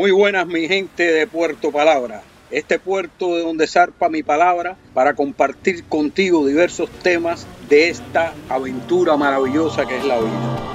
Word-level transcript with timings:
Muy 0.00 0.12
buenas 0.12 0.46
mi 0.46 0.66
gente 0.66 1.12
de 1.12 1.26
Puerto 1.26 1.70
Palabra, 1.70 2.22
este 2.50 2.78
puerto 2.78 3.36
de 3.36 3.42
donde 3.42 3.66
zarpa 3.66 4.08
mi 4.08 4.22
palabra 4.22 4.74
para 4.94 5.12
compartir 5.12 5.84
contigo 5.84 6.46
diversos 6.46 6.88
temas 7.02 7.46
de 7.68 7.90
esta 7.90 8.32
aventura 8.48 9.18
maravillosa 9.18 9.84
que 9.84 9.98
es 9.98 10.04
la 10.06 10.18
vida. 10.18 10.72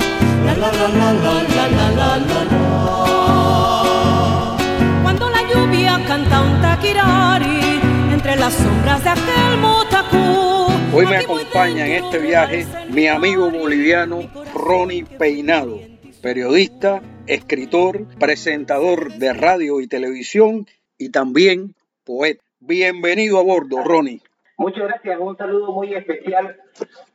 Cuando 5.02 5.30
la 5.32 5.42
lluvia 5.52 6.00
canta 6.05 6.42
un 6.42 6.62
taquirari 6.62 7.80
entre 8.14 8.36
las 8.36 8.54
sombras 8.54 9.04
de 9.04 9.10
aquel 9.10 9.57
motacú. 9.60 10.68
Hoy 10.94 11.07
me 11.07 11.18
acompaña 11.18 11.88
en 11.88 12.04
este 12.04 12.20
viaje 12.20 12.68
mi 12.90 13.07
amigo 13.07 13.49
boliviano 13.49 14.30
Ronnie 14.54 15.04
Peinado, 15.04 15.80
periodista 16.21 17.02
escritor, 17.27 18.05
presentador 18.20 19.13
de 19.13 19.34
radio 19.34 19.81
y 19.81 19.88
televisión 19.88 20.67
y 20.97 21.09
también 21.09 21.75
poeta. 22.03 22.43
Bienvenido 22.59 23.39
a 23.39 23.43
bordo, 23.43 23.84
Ronnie. 23.84 24.21
Muchas 24.57 24.84
gracias, 24.84 25.20
un 25.20 25.35
saludo 25.35 25.71
muy 25.71 25.93
especial 25.93 26.57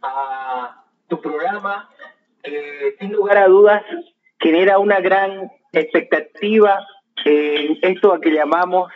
a 0.02 0.84
tu 1.08 1.20
programa, 1.20 1.88
sin 2.98 3.12
lugar 3.12 3.38
a 3.38 3.48
dudas 3.48 3.82
genera 4.38 4.78
una 4.78 5.00
gran 5.00 5.50
expectativa 5.72 6.86
en 7.24 7.78
esto 7.82 8.12
a 8.12 8.20
que 8.20 8.30
llamamos 8.30 8.90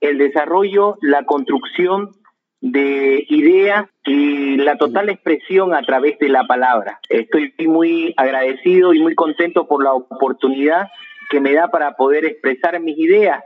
el 0.00 0.18
desarrollo, 0.18 0.96
la 1.00 1.24
construcción 1.24 2.12
de 2.64 3.26
ideas 3.28 3.90
y 4.06 4.56
la 4.56 4.78
total 4.78 5.10
expresión 5.10 5.74
a 5.74 5.82
través 5.82 6.18
de 6.18 6.30
la 6.30 6.46
palabra. 6.46 6.98
Estoy 7.10 7.52
muy 7.66 8.14
agradecido 8.16 8.94
y 8.94 9.02
muy 9.02 9.14
contento 9.14 9.68
por 9.68 9.84
la 9.84 9.92
oportunidad 9.92 10.88
que 11.28 11.40
me 11.40 11.52
da 11.52 11.68
para 11.68 11.94
poder 11.94 12.24
expresar 12.24 12.80
mis 12.80 12.98
ideas 12.98 13.44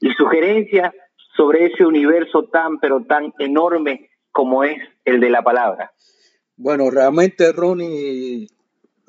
y 0.00 0.10
sugerencias 0.12 0.92
sobre 1.34 1.64
ese 1.64 1.86
universo 1.86 2.44
tan, 2.52 2.78
pero 2.78 3.04
tan 3.04 3.32
enorme 3.38 4.10
como 4.32 4.64
es 4.64 4.76
el 5.06 5.18
de 5.20 5.30
la 5.30 5.40
palabra. 5.40 5.90
Bueno, 6.58 6.90
realmente, 6.90 7.52
Ronnie, 7.52 8.48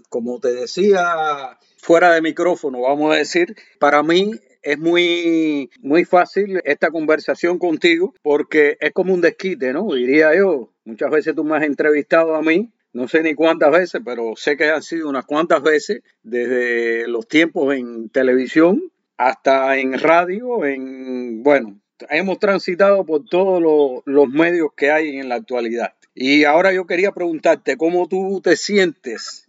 como 0.07 0.39
te 0.39 0.53
decía 0.53 1.57
fuera 1.75 2.13
de 2.13 2.21
micrófono, 2.21 2.79
vamos 2.79 3.13
a 3.13 3.17
decir, 3.17 3.57
para 3.77 4.03
mí 4.03 4.31
es 4.61 4.77
muy, 4.77 5.69
muy 5.79 6.05
fácil 6.05 6.61
esta 6.65 6.91
conversación 6.91 7.57
contigo 7.57 8.13
porque 8.21 8.77
es 8.79 8.91
como 8.91 9.13
un 9.13 9.21
desquite, 9.21 9.73
¿no? 9.73 9.93
Diría 9.93 10.35
yo. 10.35 10.73
Muchas 10.85 11.11
veces 11.11 11.35
tú 11.35 11.43
me 11.43 11.57
has 11.57 11.63
entrevistado 11.63 12.35
a 12.35 12.41
mí, 12.41 12.71
no 12.93 13.07
sé 13.07 13.21
ni 13.21 13.35
cuántas 13.35 13.71
veces, 13.71 14.01
pero 14.03 14.33
sé 14.35 14.57
que 14.57 14.69
han 14.69 14.81
sido 14.81 15.09
unas 15.09 15.25
cuantas 15.25 15.61
veces, 15.61 16.01
desde 16.23 17.07
los 17.07 17.27
tiempos 17.27 17.75
en 17.75 18.09
televisión 18.09 18.81
hasta 19.17 19.77
en 19.77 19.99
radio, 19.99 20.65
en, 20.65 21.43
bueno, 21.43 21.79
hemos 22.09 22.39
transitado 22.39 23.05
por 23.05 23.25
todos 23.25 23.61
los, 23.61 24.01
los 24.05 24.29
medios 24.29 24.69
que 24.75 24.91
hay 24.91 25.19
en 25.19 25.29
la 25.29 25.35
actualidad. 25.35 25.93
Y 26.15 26.45
ahora 26.45 26.73
yo 26.73 26.87
quería 26.87 27.11
preguntarte 27.11 27.77
cómo 27.77 28.07
tú 28.07 28.41
te 28.41 28.55
sientes 28.55 29.45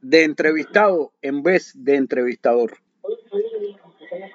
de 0.00 0.24
entrevistado 0.24 1.12
en 1.22 1.42
vez 1.42 1.72
de 1.74 1.96
entrevistador 1.96 2.78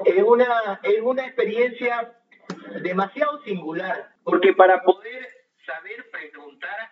es 0.06 0.24
una, 0.24 0.80
es 0.84 1.02
una 1.02 1.26
experiencia 1.26 2.14
demasiado 2.82 3.42
singular, 3.44 4.10
porque 4.24 4.54
para 4.54 4.84
poder 4.84 5.28
saber 5.66 6.10
preguntar 6.12 6.90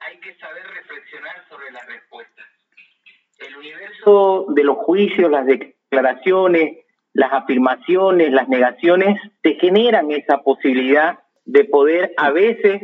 hay 0.00 0.18
que 0.18 0.34
saber 0.36 0.64
reflexionar 0.74 1.44
sobre 1.48 1.70
las 1.70 1.86
respuestas. 1.86 2.44
El 3.38 3.56
universo 3.56 4.46
de 4.48 4.64
los 4.64 4.76
juicios, 4.78 5.30
las 5.30 5.46
declaraciones, 5.46 6.84
las 7.12 7.32
afirmaciones, 7.32 8.32
las 8.32 8.48
negaciones, 8.48 9.20
te 9.42 9.54
generan 9.54 10.10
esa 10.10 10.38
posibilidad 10.38 11.18
de 11.44 11.64
poder 11.64 12.12
a 12.16 12.30
veces 12.30 12.80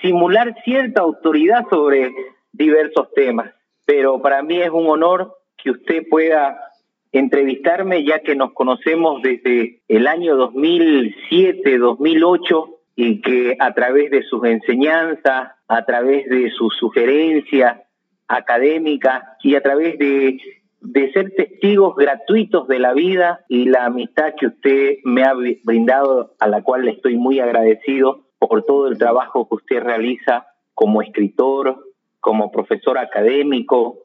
simular 0.00 0.54
cierta 0.64 1.02
autoridad 1.02 1.66
sobre 1.68 2.12
diversos 2.52 3.12
temas. 3.14 3.54
Pero 3.84 4.20
para 4.20 4.42
mí 4.42 4.60
es 4.60 4.70
un 4.70 4.88
honor 4.88 5.36
que 5.56 5.70
usted 5.70 6.08
pueda 6.08 6.69
entrevistarme 7.12 8.04
ya 8.04 8.20
que 8.20 8.36
nos 8.36 8.52
conocemos 8.52 9.22
desde 9.22 9.82
el 9.88 10.06
año 10.06 10.36
2007, 10.36 11.78
2008 11.78 12.80
y 12.96 13.20
que 13.20 13.56
a 13.58 13.74
través 13.74 14.10
de 14.10 14.22
sus 14.22 14.44
enseñanzas, 14.44 15.52
a 15.68 15.84
través 15.84 16.28
de 16.28 16.50
sus 16.50 16.76
sugerencias 16.76 17.80
académicas 18.28 19.24
y 19.42 19.56
a 19.56 19.62
través 19.62 19.98
de, 19.98 20.38
de 20.80 21.12
ser 21.12 21.32
testigos 21.32 21.96
gratuitos 21.96 22.68
de 22.68 22.78
la 22.78 22.92
vida 22.92 23.44
y 23.48 23.64
la 23.64 23.86
amistad 23.86 24.34
que 24.38 24.46
usted 24.46 24.98
me 25.04 25.24
ha 25.24 25.34
brindado, 25.34 26.34
a 26.38 26.46
la 26.46 26.62
cual 26.62 26.84
le 26.84 26.92
estoy 26.92 27.16
muy 27.16 27.40
agradecido 27.40 28.26
por 28.38 28.64
todo 28.64 28.86
el 28.86 28.98
trabajo 28.98 29.48
que 29.48 29.56
usted 29.56 29.80
realiza 29.80 30.46
como 30.74 31.02
escritor, 31.02 31.84
como 32.20 32.52
profesor 32.52 32.98
académico, 32.98 33.98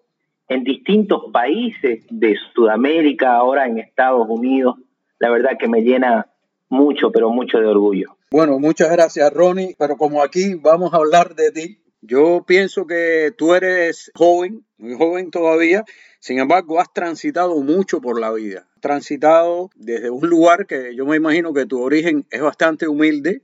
en 0.48 0.64
distintos 0.64 1.24
países 1.32 2.06
de 2.10 2.36
Sudamérica, 2.54 3.36
ahora 3.36 3.68
en 3.68 3.80
Estados 3.80 4.28
Unidos. 4.30 4.76
La 5.20 5.30
verdad 5.30 5.58
que 5.60 5.68
me 5.68 5.82
llena 5.82 6.28
mucho, 6.70 7.12
pero 7.12 7.30
mucho 7.30 7.60
de 7.60 7.68
orgullo. 7.68 8.18
Bueno, 8.32 8.60
muchas 8.60 8.92
gracias 8.92 9.32
Ronnie, 9.32 9.76
pero 9.78 9.98
como 9.98 10.22
aquí 10.22 10.56
vamos 10.56 10.94
a 10.94 10.98
hablar 10.98 11.36
de 11.36 11.52
ti, 11.52 11.80
yo 12.02 12.44
pienso 12.46 12.86
que 12.86 13.32
tú 13.36 13.54
eres 13.56 14.12
joven, 14.14 14.66
muy 14.78 14.96
joven 14.96 15.32
todavía, 15.32 15.86
sin 16.20 16.40
embargo 16.40 16.80
has 16.80 16.92
transitado 16.92 17.56
mucho 17.62 18.02
por 18.02 18.20
la 18.20 18.32
vida, 18.32 18.68
transitado 18.82 19.70
desde 19.76 20.10
un 20.10 20.28
lugar 20.28 20.68
que 20.68 20.96
yo 20.96 21.06
me 21.06 21.16
imagino 21.16 21.54
que 21.54 21.66
tu 21.66 21.82
origen 21.82 22.26
es 22.30 22.42
bastante 22.42 22.88
humilde, 22.88 23.42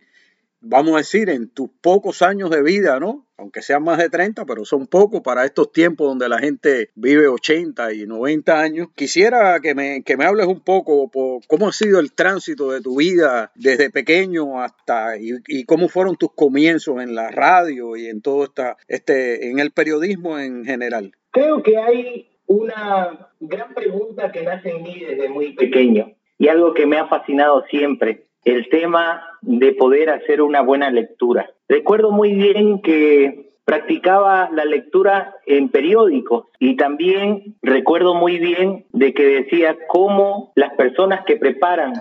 vamos 0.61 0.93
a 0.93 0.97
decir, 0.97 1.29
en 1.29 1.49
tus 1.49 1.69
pocos 1.81 2.21
años 2.21 2.49
de 2.49 2.63
vida, 2.63 2.99
¿no? 2.99 3.27
Aunque 3.37 3.63
sean 3.63 3.83
más 3.83 3.97
de 3.97 4.09
30, 4.09 4.45
pero 4.45 4.65
son 4.65 4.85
pocos 4.85 5.21
para 5.21 5.43
estos 5.45 5.71
tiempos 5.71 6.07
donde 6.07 6.29
la 6.29 6.37
gente 6.37 6.91
vive 6.95 7.27
80 7.27 7.93
y 7.93 8.05
90 8.05 8.59
años. 8.59 8.87
Quisiera 8.95 9.59
que 9.59 9.73
me, 9.73 10.03
que 10.03 10.15
me 10.15 10.25
hables 10.25 10.45
un 10.45 10.61
poco 10.61 11.09
por 11.09 11.41
cómo 11.47 11.67
ha 11.67 11.71
sido 11.71 11.99
el 11.99 12.13
tránsito 12.13 12.71
de 12.71 12.81
tu 12.81 12.99
vida 12.99 13.51
desde 13.55 13.89
pequeño 13.89 14.61
hasta 14.61 15.17
y, 15.17 15.65
cómo 15.65 15.89
fueron 15.89 16.15
tus 16.15 16.33
comienzos 16.33 17.01
en 17.01 17.15
la 17.15 17.31
radio 17.31 17.95
y 17.95 18.07
en 18.07 18.21
todo 18.21 18.43
esta, 18.43 18.77
este, 18.87 19.49
en 19.49 19.59
el 19.59 19.71
periodismo 19.71 20.37
en 20.37 20.63
general. 20.63 21.11
Creo 21.31 21.63
que 21.63 21.77
hay 21.77 22.29
una 22.45 23.31
gran 23.39 23.73
pregunta 23.73 24.31
que 24.31 24.43
nace 24.43 24.69
en 24.69 24.83
mí 24.83 24.99
desde 24.99 25.29
muy 25.29 25.53
pequeño 25.53 26.13
y 26.37 26.47
algo 26.47 26.73
que 26.73 26.85
me 26.85 26.97
ha 26.97 27.07
fascinado 27.07 27.63
siempre 27.69 28.27
el 28.43 28.69
tema 28.69 29.23
de 29.41 29.73
poder 29.73 30.09
hacer 30.09 30.41
una 30.41 30.61
buena 30.61 30.89
lectura. 30.89 31.49
Recuerdo 31.67 32.11
muy 32.11 32.33
bien 32.33 32.81
que 32.81 33.51
practicaba 33.65 34.49
la 34.51 34.65
lectura 34.65 35.35
en 35.45 35.69
periódicos 35.69 36.47
y 36.59 36.75
también 36.75 37.55
recuerdo 37.61 38.15
muy 38.15 38.39
bien 38.39 38.85
de 38.91 39.13
que 39.13 39.23
decía 39.23 39.77
cómo 39.87 40.51
las 40.55 40.73
personas 40.73 41.23
que 41.25 41.37
preparan 41.37 41.93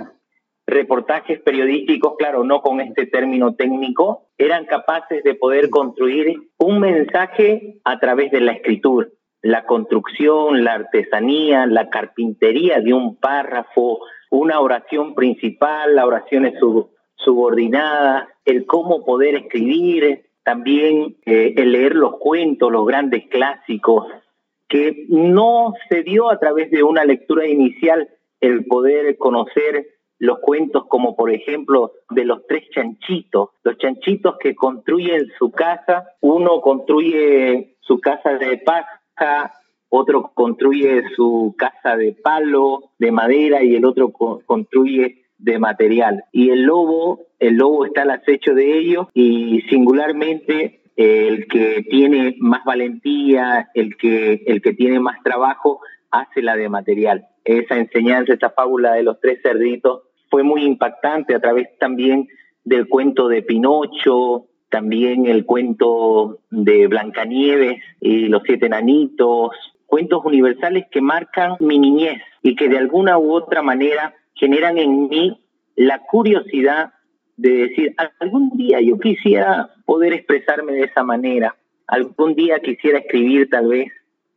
reportajes 0.66 1.40
periodísticos, 1.40 2.14
claro, 2.16 2.44
no 2.44 2.62
con 2.62 2.80
este 2.80 3.06
término 3.06 3.54
técnico, 3.54 4.28
eran 4.38 4.64
capaces 4.64 5.22
de 5.24 5.34
poder 5.34 5.68
construir 5.68 6.34
un 6.58 6.80
mensaje 6.80 7.80
a 7.84 7.98
través 7.98 8.30
de 8.30 8.40
la 8.40 8.52
escritura. 8.52 9.08
La 9.42 9.64
construcción, 9.64 10.64
la 10.64 10.74
artesanía, 10.74 11.66
la 11.66 11.88
carpintería 11.88 12.80
de 12.80 12.92
un 12.92 13.16
párrafo, 13.16 14.00
una 14.30 14.60
oración 14.60 15.14
principal, 15.14 15.94
la 15.94 16.06
oración 16.06 16.46
es 16.46 16.54
subordinada, 17.16 18.28
el 18.44 18.64
cómo 18.64 19.04
poder 19.04 19.34
escribir, 19.34 20.24
también 20.44 21.16
eh, 21.26 21.54
el 21.56 21.72
leer 21.72 21.94
los 21.94 22.16
cuentos, 22.18 22.72
los 22.72 22.86
grandes 22.86 23.26
clásicos, 23.28 24.06
que 24.68 25.04
no 25.08 25.74
se 25.88 26.02
dio 26.02 26.30
a 26.30 26.38
través 26.38 26.70
de 26.70 26.82
una 26.82 27.04
lectura 27.04 27.46
inicial 27.46 28.08
el 28.40 28.64
poder 28.66 29.18
conocer 29.18 29.88
los 30.18 30.38
cuentos 30.38 30.86
como 30.86 31.16
por 31.16 31.32
ejemplo 31.32 31.92
de 32.10 32.24
los 32.24 32.46
tres 32.46 32.68
chanchitos, 32.70 33.50
los 33.64 33.78
chanchitos 33.78 34.36
que 34.38 34.54
construyen 34.54 35.26
su 35.38 35.50
casa, 35.50 36.12
uno 36.20 36.60
construye 36.60 37.76
su 37.80 38.00
casa 38.00 38.34
de 38.34 38.58
paja, 38.58 39.52
otro 39.90 40.32
construye 40.34 41.02
su 41.14 41.54
casa 41.58 41.96
de 41.96 42.12
palo, 42.12 42.92
de 42.98 43.12
madera 43.12 43.62
y 43.62 43.74
el 43.74 43.84
otro 43.84 44.12
construye 44.12 45.24
de 45.36 45.58
material. 45.58 46.24
Y 46.32 46.50
el 46.50 46.62
lobo, 46.62 47.26
el 47.38 47.56
lobo 47.56 47.84
está 47.84 48.02
al 48.02 48.10
acecho 48.10 48.54
de 48.54 48.78
ellos 48.78 49.08
y 49.14 49.62
singularmente 49.68 50.80
el 50.96 51.46
que 51.48 51.84
tiene 51.90 52.36
más 52.38 52.64
valentía, 52.64 53.70
el 53.74 53.96
que, 53.96 54.42
el 54.46 54.62
que 54.62 54.74
tiene 54.74 55.00
más 55.00 55.22
trabajo, 55.24 55.80
hace 56.10 56.42
la 56.42 56.56
de 56.56 56.68
material. 56.68 57.26
Esa 57.44 57.76
enseñanza, 57.76 58.34
esa 58.34 58.50
fábula 58.50 58.92
de 58.94 59.02
los 59.02 59.18
tres 59.20 59.40
cerditos 59.42 60.02
fue 60.28 60.42
muy 60.42 60.62
impactante 60.62 61.34
a 61.34 61.40
través 61.40 61.68
también 61.78 62.28
del 62.64 62.88
cuento 62.88 63.28
de 63.28 63.42
Pinocho, 63.42 64.46
también 64.68 65.26
el 65.26 65.44
cuento 65.44 66.38
de 66.50 66.86
Blancanieves 66.86 67.82
y 68.00 68.26
los 68.26 68.42
siete 68.44 68.66
enanitos, 68.66 69.50
cuentos 69.90 70.24
universales 70.24 70.86
que 70.90 71.02
marcan 71.02 71.56
mi 71.58 71.78
niñez 71.78 72.22
y 72.42 72.54
que 72.54 72.68
de 72.68 72.78
alguna 72.78 73.18
u 73.18 73.32
otra 73.32 73.60
manera 73.60 74.14
generan 74.34 74.78
en 74.78 75.08
mí 75.08 75.38
la 75.74 75.98
curiosidad 75.98 76.92
de 77.36 77.50
decir, 77.50 77.94
algún 78.20 78.50
día 78.50 78.80
yo 78.80 78.98
quisiera 78.98 79.70
poder 79.84 80.12
expresarme 80.12 80.72
de 80.72 80.84
esa 80.84 81.02
manera, 81.02 81.56
algún 81.86 82.34
día 82.34 82.60
quisiera 82.60 82.98
escribir 82.98 83.50
tal 83.50 83.66
vez 83.66 83.90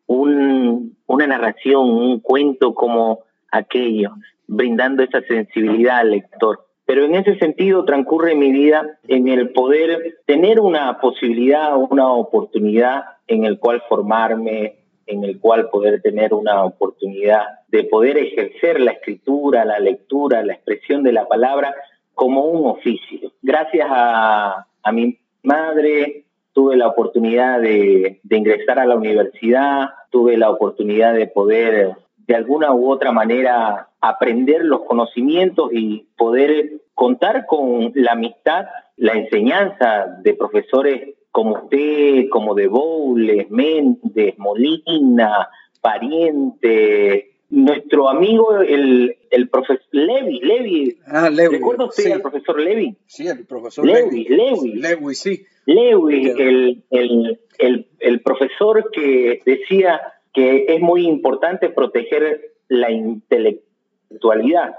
un, 0.08 0.98
una 1.06 1.28
narración, 1.28 1.90
un 1.90 2.20
cuento 2.20 2.74
como 2.74 3.20
aquellos, 3.52 4.14
brindando 4.48 5.04
esa 5.04 5.22
sensibilidad 5.22 6.00
al 6.00 6.12
lector. 6.12 6.66
Pero 6.86 7.06
en 7.06 7.16
ese 7.16 7.38
sentido 7.38 7.86
transcurre 7.86 8.36
mi 8.36 8.52
vida 8.52 9.00
en 9.08 9.28
el 9.28 9.52
poder 9.52 10.18
tener 10.26 10.60
una 10.60 11.00
posibilidad, 11.00 11.76
una 11.78 12.12
oportunidad 12.12 13.04
en 13.28 13.46
el 13.46 13.60
cual 13.60 13.82
formarme, 13.88 14.83
en 15.06 15.24
el 15.24 15.40
cual 15.40 15.70
poder 15.70 16.02
tener 16.02 16.34
una 16.34 16.64
oportunidad 16.64 17.44
de 17.68 17.84
poder 17.86 18.18
ejercer 18.18 18.80
la 18.80 18.92
escritura, 18.92 19.66
la 19.66 19.80
lectura, 19.80 20.44
la 20.44 20.54
expresión 20.54 21.04
de 21.04 21.14
la 21.14 21.28
palabra 21.28 21.74
como 22.14 22.46
un 22.46 22.70
oficio. 22.70 23.32
Gracias 23.42 23.88
a, 23.90 24.66
mi 24.92 25.18
madre 25.42 26.26
tuve 26.54 26.78
la 26.78 26.88
oportunidad 26.88 27.60
de 27.60 28.20
ingresar 28.30 28.80
a 28.80 28.86
la 28.86 28.96
universidad, 28.96 29.90
tuve 30.12 30.38
la 30.38 30.52
oportunidad 30.52 31.14
de 31.14 31.28
poder 31.28 31.96
de 32.28 32.36
alguna 32.36 32.74
u 32.74 32.90
otra 32.90 33.12
manera 33.12 33.90
aprender 34.00 34.64
los 34.64 34.82
conocimientos 34.84 35.70
y 35.74 36.08
poder 36.18 36.82
contar 36.94 37.46
con 37.46 37.92
la 37.96 38.14
amistad, 38.14 38.66
la 38.98 39.13
enseñanza 39.13 40.18
de 40.22 40.34
profesores 40.34 41.16
como 41.31 41.54
usted, 41.56 42.30
como 42.30 42.54
de 42.54 42.68
Boules, 42.68 43.50
Méndez, 43.50 44.36
Molina, 44.38 45.50
Pariente, 45.81 47.34
nuestro 47.50 48.10
amigo, 48.10 48.62
el, 48.62 49.16
el 49.30 49.50
profesor 49.50 49.86
Levi, 49.92 50.40
Levi. 50.40 50.98
Ah, 51.07 51.30
Levi. 51.30 51.56
¿Recuerda 51.57 51.86
usted 51.86 52.12
al 52.12 52.22
profesor 52.22 52.60
Levi? 52.60 52.95
Sí, 53.06 53.28
el 53.28 53.45
profesor 53.45 53.86
Levi. 53.86 54.25
Levi, 54.25 54.74
Levi, 54.74 55.16
sí. 55.16 55.46
Levi, 55.66 56.30
el, 56.30 56.84
el, 56.89 57.39
el, 57.57 57.88
el 58.00 58.22
profesor 58.22 58.89
que 58.92 59.42
decía 59.46 60.01
que 60.34 60.66
es 60.68 60.81
muy 60.81 61.06
importante 61.06 61.69
proteger 61.69 62.54
la 62.68 62.92
intelectualidad. 62.92 64.74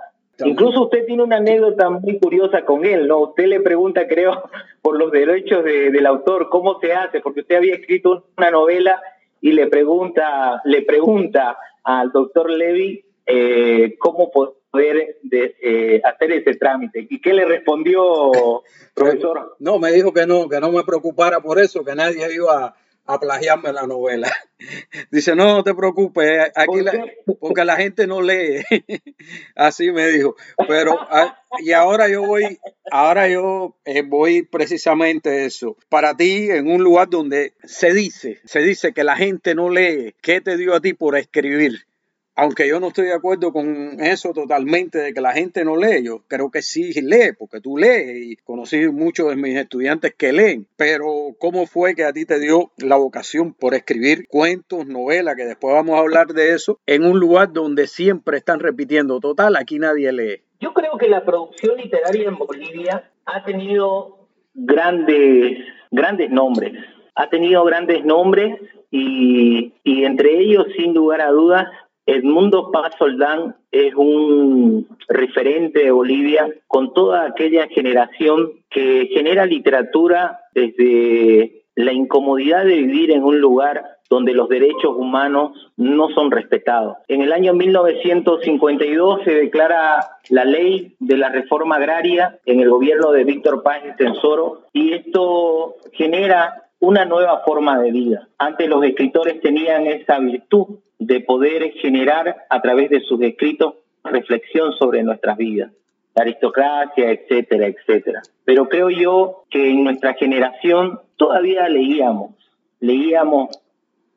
Incluso 0.44 0.84
usted 0.84 1.06
tiene 1.06 1.22
una 1.22 1.36
anécdota 1.36 1.90
muy 1.90 2.18
curiosa 2.18 2.64
con 2.64 2.84
él, 2.84 3.06
¿no? 3.06 3.20
Usted 3.20 3.46
le 3.46 3.60
pregunta, 3.60 4.06
creo, 4.08 4.42
por 4.82 4.98
los 4.98 5.12
derechos 5.12 5.64
de, 5.64 5.90
del 5.90 6.06
autor, 6.06 6.48
¿cómo 6.48 6.80
se 6.80 6.92
hace? 6.92 7.20
Porque 7.20 7.40
usted 7.40 7.56
había 7.56 7.74
escrito 7.74 8.26
una 8.36 8.50
novela 8.50 9.00
y 9.40 9.52
le 9.52 9.66
pregunta, 9.68 10.60
le 10.64 10.82
pregunta 10.82 11.56
al 11.84 12.10
doctor 12.12 12.50
Levy 12.50 13.04
eh, 13.26 13.96
cómo 13.98 14.30
poder 14.30 15.18
de, 15.22 15.56
eh, 15.62 16.00
hacer 16.04 16.32
ese 16.32 16.54
trámite. 16.56 17.06
¿Y 17.08 17.20
qué 17.20 17.32
le 17.32 17.44
respondió, 17.44 18.32
profesor? 18.94 19.56
No, 19.58 19.78
me 19.78 19.92
dijo 19.92 20.12
que 20.12 20.26
no, 20.26 20.48
que 20.48 20.60
no 20.60 20.72
me 20.72 20.82
preocupara 20.82 21.40
por 21.40 21.58
eso, 21.58 21.84
que 21.84 21.94
nadie 21.94 22.26
iba 22.34 22.74
a 23.06 23.20
plagiarme 23.20 23.72
la 23.72 23.86
novela. 23.86 24.32
Dice, 25.10 25.34
no, 25.34 25.56
no 25.56 25.64
te 25.64 25.74
preocupes, 25.74 26.50
aquí 26.54 26.80
la, 26.80 26.92
porque 27.38 27.64
la 27.64 27.76
gente 27.76 28.06
no 28.06 28.22
lee. 28.22 28.62
Así 29.54 29.90
me 29.92 30.08
dijo. 30.08 30.36
Pero, 30.68 30.98
ah, 31.00 31.38
y 31.58 31.72
ahora 31.72 32.08
yo 32.08 32.22
voy, 32.22 32.58
ahora 32.90 33.28
yo 33.28 33.76
eh, 33.84 34.02
voy 34.02 34.42
precisamente 34.42 35.44
eso. 35.44 35.76
Para 35.88 36.16
ti, 36.16 36.50
en 36.50 36.70
un 36.70 36.82
lugar 36.82 37.10
donde 37.10 37.54
se 37.62 37.92
dice, 37.92 38.40
se 38.44 38.60
dice 38.60 38.92
que 38.92 39.04
la 39.04 39.16
gente 39.16 39.54
no 39.54 39.70
lee, 39.70 40.14
¿qué 40.22 40.40
te 40.40 40.56
dio 40.56 40.74
a 40.74 40.80
ti 40.80 40.94
por 40.94 41.16
escribir? 41.16 41.86
Aunque 42.36 42.68
yo 42.68 42.80
no 42.80 42.88
estoy 42.88 43.06
de 43.06 43.14
acuerdo 43.14 43.52
con 43.52 44.00
eso 44.00 44.32
totalmente 44.32 44.98
de 44.98 45.14
que 45.14 45.20
la 45.20 45.32
gente 45.32 45.64
no 45.64 45.76
lee, 45.76 46.02
yo 46.04 46.22
creo 46.26 46.50
que 46.50 46.62
sí 46.62 46.92
lee, 47.00 47.32
porque 47.38 47.60
tú 47.60 47.76
lees 47.76 48.26
y 48.26 48.36
conocí 48.36 48.88
muchos 48.88 49.28
de 49.30 49.36
mis 49.36 49.56
estudiantes 49.56 50.14
que 50.14 50.32
leen, 50.32 50.66
pero 50.76 51.34
¿cómo 51.38 51.66
fue 51.66 51.94
que 51.94 52.04
a 52.04 52.12
ti 52.12 52.26
te 52.26 52.40
dio 52.40 52.72
la 52.78 52.96
vocación 52.96 53.54
por 53.54 53.74
escribir 53.74 54.26
cuentos, 54.28 54.86
novelas, 54.86 55.36
que 55.36 55.44
después 55.44 55.74
vamos 55.74 55.96
a 55.96 56.00
hablar 56.02 56.28
de 56.28 56.54
eso, 56.54 56.80
en 56.86 57.04
un 57.04 57.20
lugar 57.20 57.52
donde 57.52 57.86
siempre 57.86 58.38
están 58.38 58.58
repitiendo, 58.58 59.20
total, 59.20 59.56
aquí 59.56 59.78
nadie 59.78 60.12
lee? 60.12 60.42
Yo 60.60 60.72
creo 60.74 60.98
que 60.98 61.08
la 61.08 61.24
producción 61.24 61.76
literaria 61.76 62.28
en 62.28 62.36
Bolivia 62.36 63.10
ha 63.26 63.44
tenido 63.44 64.28
grandes, 64.54 65.58
grandes 65.90 66.30
nombres, 66.30 66.72
ha 67.14 67.28
tenido 67.28 67.64
grandes 67.64 68.04
nombres 68.04 68.56
y, 68.90 69.72
y 69.84 70.04
entre 70.04 70.38
ellos, 70.40 70.66
sin 70.76 70.94
lugar 70.94 71.20
a 71.20 71.30
dudas, 71.30 71.66
Edmundo 72.06 72.70
Paz 72.70 72.94
Soldán 72.98 73.56
es 73.70 73.94
un 73.94 74.86
referente 75.08 75.84
de 75.84 75.90
Bolivia 75.90 76.48
con 76.66 76.92
toda 76.92 77.26
aquella 77.26 77.66
generación 77.68 78.52
que 78.70 79.08
genera 79.12 79.46
literatura 79.46 80.40
desde 80.54 81.64
la 81.74 81.92
incomodidad 81.92 82.64
de 82.64 82.76
vivir 82.76 83.10
en 83.10 83.24
un 83.24 83.40
lugar 83.40 83.94
donde 84.10 84.34
los 84.34 84.48
derechos 84.48 84.94
humanos 84.96 85.72
no 85.76 86.08
son 86.10 86.30
respetados. 86.30 86.98
En 87.08 87.22
el 87.22 87.32
año 87.32 87.54
1952 87.54 89.22
se 89.24 89.34
declara 89.34 90.06
la 90.28 90.44
ley 90.44 90.94
de 91.00 91.16
la 91.16 91.30
reforma 91.30 91.76
agraria 91.76 92.38
en 92.44 92.60
el 92.60 92.68
gobierno 92.68 93.12
de 93.12 93.24
Víctor 93.24 93.62
Paz 93.62 93.82
Tensoro 93.96 94.62
y 94.72 94.92
esto 94.92 95.76
genera 95.92 96.64
una 96.80 97.06
nueva 97.06 97.40
forma 97.46 97.80
de 97.80 97.90
vida. 97.90 98.28
Antes 98.38 98.68
los 98.68 98.84
escritores 98.84 99.40
tenían 99.40 99.86
esa 99.86 100.18
virtud 100.18 100.66
de 101.06 101.20
poder 101.20 101.72
generar 101.72 102.46
a 102.48 102.62
través 102.62 102.88
de 102.90 103.00
sus 103.00 103.20
escritos 103.20 103.74
reflexión 104.04 104.72
sobre 104.72 105.02
nuestras 105.02 105.36
vidas, 105.36 105.72
la 106.14 106.22
aristocracia, 106.22 107.10
etcétera, 107.10 107.66
etcétera. 107.66 108.22
Pero 108.44 108.68
creo 108.68 108.90
yo 108.90 109.44
que 109.50 109.70
en 109.70 109.84
nuestra 109.84 110.14
generación 110.14 111.00
todavía 111.16 111.68
leíamos, 111.68 112.34
leíamos 112.80 113.58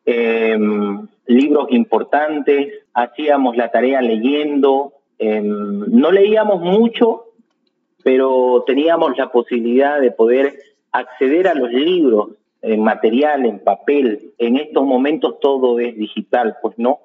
em, 0.06 1.07
libros 1.25 1.68
importantes, 1.72 2.74
hacíamos 2.94 3.57
la 3.57 3.69
tarea 3.72 4.01
leyendo, 4.01 4.94
em, 5.19 5.80
no 5.88 6.12
leíamos 6.12 6.62
mucho, 6.62 7.25
pero 8.04 8.63
teníamos 8.66 9.18
la 9.18 9.30
posibilidad 9.31 10.00
de 10.00 10.12
poder 10.12 10.54
acceder 10.92 11.48
a 11.48 11.54
los 11.54 11.72
libros 11.72 12.30
en 12.62 12.84
material, 12.84 13.46
en 13.46 13.60
papel. 13.60 14.34
En 14.38 14.58
estos 14.58 14.86
momentos 14.86 15.39
todo 15.39 15.79
es 15.79 15.96
digital, 15.96 16.58
pues 16.62 16.77
no. 16.77 17.00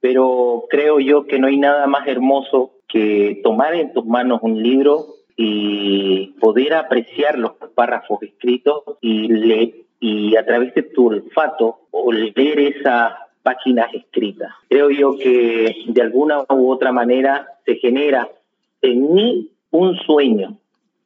Pero 0.00 0.64
creo 0.68 1.00
yo 1.00 1.26
que 1.26 1.38
no 1.38 1.46
hay 1.46 1.58
nada 1.58 1.86
más 1.86 2.06
hermoso 2.08 2.72
que 2.88 3.40
tomar 3.42 3.74
en 3.74 3.92
tus 3.92 4.04
manos 4.04 4.40
un 4.42 4.62
libro 4.62 5.06
y 5.36 6.34
poder 6.40 6.74
apreciar 6.74 7.38
los 7.38 7.52
párrafos 7.74 8.22
escritos 8.22 8.82
y 9.00 9.28
leer 9.28 9.74
y 10.02 10.34
a 10.34 10.44
través 10.44 10.74
de 10.74 10.82
tu 10.82 11.06
olfato 11.06 11.78
leer 12.10 12.58
esas 12.58 13.12
páginas 13.44 13.94
escritas. 13.94 14.52
Creo 14.68 14.90
yo 14.90 15.16
que 15.16 15.76
de 15.86 16.02
alguna 16.02 16.44
u 16.48 16.72
otra 16.72 16.90
manera 16.90 17.46
se 17.64 17.76
genera 17.76 18.28
en 18.82 19.14
mí 19.14 19.50
un 19.70 19.96
sueño 19.98 20.58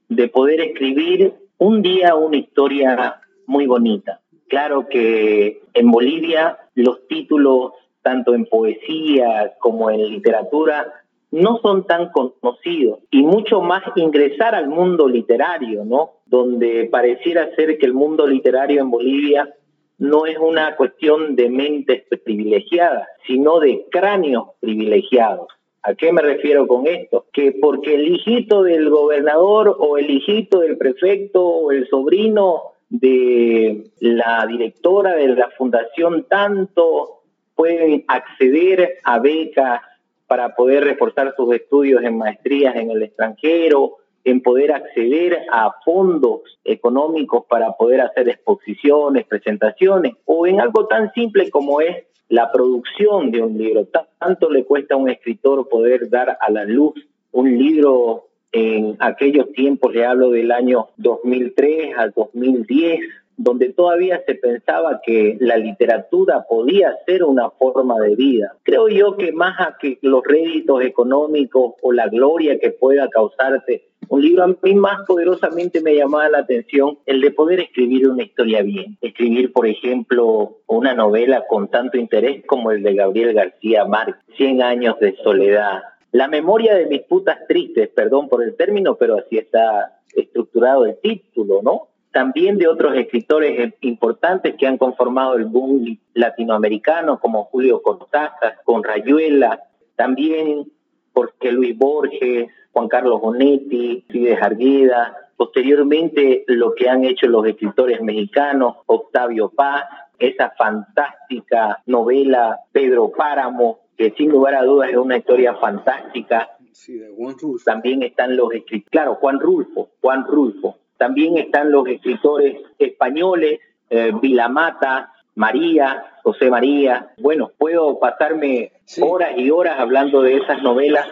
de 0.08 0.28
poder 0.28 0.62
escribir 0.62 1.34
un 1.58 1.82
día 1.82 2.14
una 2.14 2.38
historia 2.38 3.20
muy 3.46 3.66
bonita. 3.66 4.20
Claro 4.48 4.86
que 4.88 5.62
en 5.74 5.90
Bolivia 5.90 6.58
los 6.74 7.06
títulos, 7.08 7.72
tanto 8.02 8.34
en 8.34 8.46
poesía 8.46 9.54
como 9.58 9.90
en 9.90 10.08
literatura, 10.08 10.92
no 11.32 11.58
son 11.58 11.86
tan 11.86 12.10
conocidos 12.10 13.00
y 13.10 13.22
mucho 13.22 13.60
más 13.60 13.82
ingresar 13.96 14.54
al 14.54 14.68
mundo 14.68 15.08
literario, 15.08 15.84
¿no? 15.84 16.12
Donde 16.26 16.88
pareciera 16.90 17.54
ser 17.56 17.78
que 17.78 17.86
el 17.86 17.94
mundo 17.94 18.26
literario 18.26 18.80
en 18.80 18.90
Bolivia 18.90 19.52
no 19.98 20.26
es 20.26 20.38
una 20.38 20.76
cuestión 20.76 21.36
de 21.36 21.48
mentes 21.48 22.04
privilegiadas, 22.24 23.08
sino 23.26 23.60
de 23.60 23.86
cráneos 23.90 24.50
privilegiados. 24.60 25.48
¿A 25.82 25.94
qué 25.94 26.12
me 26.12 26.20
refiero 26.20 26.66
con 26.66 26.86
esto? 26.86 27.26
Que 27.32 27.52
porque 27.60 27.94
el 27.94 28.08
hijito 28.08 28.62
del 28.62 28.90
gobernador 28.90 29.76
o 29.78 29.98
el 29.98 30.10
hijito 30.10 30.60
del 30.60 30.76
prefecto 30.76 31.44
o 31.44 31.70
el 31.70 31.88
sobrino 31.88 32.72
de 32.88 33.90
la 34.00 34.46
directora 34.46 35.14
de 35.14 35.28
la 35.28 35.50
fundación 35.50 36.26
tanto 36.28 37.22
pueden 37.54 38.04
acceder 38.06 38.98
a 39.02 39.18
becas 39.18 39.80
para 40.26 40.54
poder 40.54 40.84
reforzar 40.84 41.34
sus 41.36 41.54
estudios 41.54 42.02
en 42.02 42.18
maestrías 42.18 42.76
en 42.76 42.90
el 42.90 43.02
extranjero, 43.02 43.96
en 44.24 44.40
poder 44.40 44.72
acceder 44.72 45.38
a 45.52 45.72
fondos 45.84 46.58
económicos 46.64 47.44
para 47.48 47.72
poder 47.72 48.00
hacer 48.00 48.28
exposiciones, 48.28 49.24
presentaciones, 49.24 50.14
o 50.24 50.46
en 50.46 50.60
algo 50.60 50.86
tan 50.86 51.12
simple 51.12 51.48
como 51.48 51.80
es 51.80 52.06
la 52.28 52.50
producción 52.50 53.30
de 53.30 53.40
un 53.40 53.56
libro. 53.56 53.86
Tanto 54.18 54.50
le 54.50 54.64
cuesta 54.64 54.94
a 54.94 54.98
un 54.98 55.08
escritor 55.08 55.68
poder 55.68 56.10
dar 56.10 56.36
a 56.40 56.50
la 56.50 56.64
luz 56.64 56.94
un 57.30 57.56
libro 57.56 58.26
en 58.56 58.96
aquellos 59.00 59.52
tiempos, 59.52 59.92
le 59.92 60.06
hablo 60.06 60.30
del 60.30 60.50
año 60.50 60.88
2003 60.96 61.94
al 61.98 62.12
2010, 62.16 63.00
donde 63.36 63.68
todavía 63.68 64.22
se 64.26 64.34
pensaba 64.34 65.02
que 65.04 65.36
la 65.40 65.58
literatura 65.58 66.46
podía 66.48 66.96
ser 67.04 67.22
una 67.22 67.50
forma 67.50 67.98
de 68.00 68.16
vida. 68.16 68.54
Creo 68.62 68.88
yo 68.88 69.18
que 69.18 69.32
más 69.32 69.60
a 69.60 69.76
que 69.78 69.98
los 70.00 70.22
réditos 70.24 70.82
económicos 70.82 71.74
o 71.82 71.92
la 71.92 72.08
gloria 72.08 72.58
que 72.58 72.70
pueda 72.70 73.10
causarte 73.10 73.84
un 74.08 74.22
libro 74.22 74.44
a 74.44 74.46
mí 74.46 74.74
más 74.74 75.04
poderosamente 75.06 75.80
me 75.80 75.96
llamaba 75.96 76.28
la 76.28 76.38
atención 76.38 76.98
el 77.06 77.20
de 77.20 77.32
poder 77.32 77.60
escribir 77.60 78.08
una 78.08 78.22
historia 78.22 78.62
bien. 78.62 78.96
Escribir, 79.00 79.52
por 79.52 79.66
ejemplo, 79.66 80.58
una 80.66 80.94
novela 80.94 81.44
con 81.48 81.68
tanto 81.68 81.98
interés 81.98 82.44
como 82.46 82.70
el 82.70 82.82
de 82.82 82.94
Gabriel 82.94 83.34
García 83.34 83.84
Márquez, 83.84 84.22
Cien 84.36 84.62
años 84.62 84.98
de 85.00 85.16
soledad. 85.24 85.82
La 86.16 86.28
memoria 86.28 86.74
de 86.74 86.86
mis 86.86 87.02
putas 87.02 87.46
tristes, 87.46 87.90
perdón 87.90 88.30
por 88.30 88.42
el 88.42 88.56
término, 88.56 88.94
pero 88.94 89.18
así 89.18 89.36
está 89.36 90.00
estructurado 90.14 90.86
el 90.86 90.98
título, 90.98 91.60
¿no? 91.62 91.88
También 92.10 92.56
de 92.56 92.68
otros 92.68 92.96
escritores 92.96 93.74
importantes 93.82 94.54
que 94.56 94.66
han 94.66 94.78
conformado 94.78 95.34
el 95.34 95.44
boom 95.44 95.98
latinoamericano, 96.14 97.20
como 97.20 97.44
Julio 97.44 97.82
Cortázar, 97.82 98.60
con 98.64 98.82
Rayuela, 98.82 99.64
también 99.94 100.72
porque 101.12 101.52
Luis 101.52 101.76
Borges, 101.76 102.48
Juan 102.72 102.88
Carlos 102.88 103.20
Bonetti, 103.20 104.06
Fide 104.08 104.38
Argueda, 104.40 105.14
posteriormente 105.36 106.44
lo 106.46 106.74
que 106.74 106.88
han 106.88 107.04
hecho 107.04 107.26
los 107.26 107.46
escritores 107.46 108.00
mexicanos, 108.00 108.76
Octavio 108.86 109.50
Paz, 109.50 109.84
esa 110.18 110.48
fantástica 110.56 111.82
novela 111.84 112.60
Pedro 112.72 113.10
Páramo, 113.10 113.80
que 113.96 114.12
sin 114.12 114.30
lugar 114.30 114.54
a 114.54 114.64
dudas 114.64 114.90
es 114.90 114.96
una 114.96 115.16
historia 115.16 115.54
fantástica. 115.54 116.50
Sí, 116.72 116.98
de 116.98 117.08
Juan 117.08 117.36
Rulfo. 117.38 117.64
También 117.64 118.02
están 118.02 118.36
los 118.36 118.52
escritores, 118.52 118.90
claro, 118.90 119.14
Juan 119.16 119.40
Rulfo, 119.40 119.88
Juan 120.00 120.24
Rulfo. 120.26 120.76
También 120.98 121.38
están 121.38 121.72
los 121.72 121.86
escritores 121.88 122.60
españoles, 122.78 123.60
eh, 123.90 124.12
Vilamata, 124.20 125.12
María, 125.34 126.18
José 126.22 126.50
María. 126.50 127.14
Bueno, 127.18 127.50
puedo 127.56 127.98
pasarme 127.98 128.72
horas 129.00 129.36
y 129.36 129.50
horas 129.50 129.78
hablando 129.78 130.22
de 130.22 130.36
esas 130.36 130.62
novelas 130.62 131.06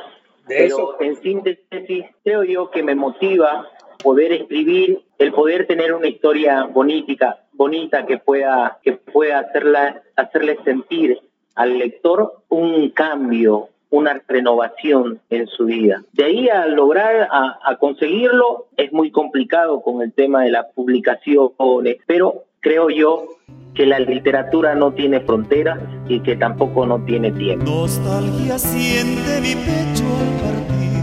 pero 0.46 1.00
en 1.00 1.16
síntesis, 1.16 2.04
creo 2.22 2.44
yo 2.44 2.70
que 2.70 2.82
me 2.82 2.94
motiva 2.94 3.68
poder 4.02 4.32
escribir, 4.32 5.02
el 5.18 5.32
poder 5.32 5.66
tener 5.66 5.94
una 5.94 6.08
historia 6.08 6.64
bonita, 6.64 7.46
bonita 7.52 8.04
que 8.04 8.18
pueda, 8.18 8.78
que 8.82 8.92
pueda 8.92 9.38
hacerla, 9.38 10.02
hacerle 10.16 10.58
sentir 10.64 11.18
al 11.54 11.78
lector 11.78 12.42
un 12.48 12.90
cambio, 12.90 13.68
una 13.90 14.20
renovación 14.26 15.20
en 15.30 15.46
su 15.46 15.66
vida. 15.66 16.02
De 16.12 16.24
ahí 16.24 16.48
a 16.48 16.66
lograr, 16.66 17.28
a, 17.30 17.58
a 17.62 17.76
conseguirlo, 17.76 18.66
es 18.76 18.92
muy 18.92 19.10
complicado 19.10 19.82
con 19.82 20.02
el 20.02 20.12
tema 20.12 20.42
de 20.42 20.50
las 20.50 20.66
publicaciones, 20.74 21.98
pero 22.06 22.42
creo 22.60 22.90
yo 22.90 23.28
que 23.74 23.86
la 23.86 23.98
literatura 23.98 24.74
no 24.74 24.92
tiene 24.92 25.20
fronteras 25.20 25.78
y 26.08 26.20
que 26.20 26.36
tampoco 26.36 26.86
no 26.86 27.04
tiene 27.04 27.30
tiempo. 27.32 27.64
Nostalgia 27.64 28.58
siente 28.58 29.40
mi 29.40 29.54
pecho 29.54 30.04
al 30.20 30.32
partir, 30.42 31.02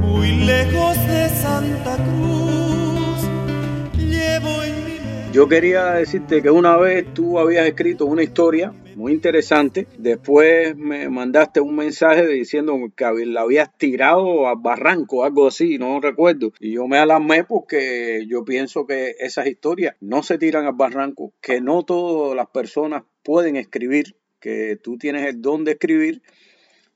muy 0.00 0.32
lejos 0.44 0.96
de 1.06 1.28
Santa 1.28 1.96
Cruz. 1.96 3.28
Llevo 3.96 4.62
en 4.62 4.84
mi... 4.84 5.32
Yo 5.32 5.48
quería 5.48 5.92
decirte 5.92 6.42
que 6.42 6.50
una 6.50 6.76
vez 6.76 7.06
tú 7.14 7.38
habías 7.38 7.66
escrito 7.66 8.06
una 8.06 8.22
historia 8.22 8.72
muy 8.96 9.12
interesante. 9.12 9.86
Después 9.98 10.76
me 10.76 11.08
mandaste 11.08 11.60
un 11.60 11.76
mensaje 11.76 12.26
diciendo 12.26 12.76
que 12.96 13.04
la 13.26 13.42
habías 13.42 13.76
tirado 13.76 14.46
a 14.46 14.54
barranco, 14.54 15.24
algo 15.24 15.46
así, 15.46 15.78
no 15.78 16.00
recuerdo. 16.00 16.52
Y 16.60 16.72
yo 16.72 16.86
me 16.86 16.98
alarmé 16.98 17.44
porque 17.44 18.24
yo 18.28 18.44
pienso 18.44 18.86
que 18.86 19.14
esas 19.18 19.46
historias 19.46 19.96
no 20.00 20.22
se 20.22 20.38
tiran 20.38 20.66
al 20.66 20.74
barranco, 20.74 21.32
que 21.40 21.60
no 21.60 21.84
todas 21.84 22.36
las 22.36 22.48
personas 22.48 23.04
pueden 23.22 23.56
escribir, 23.56 24.16
que 24.40 24.76
tú 24.76 24.98
tienes 24.98 25.26
el 25.26 25.40
don 25.40 25.64
de 25.64 25.72
escribir 25.72 26.22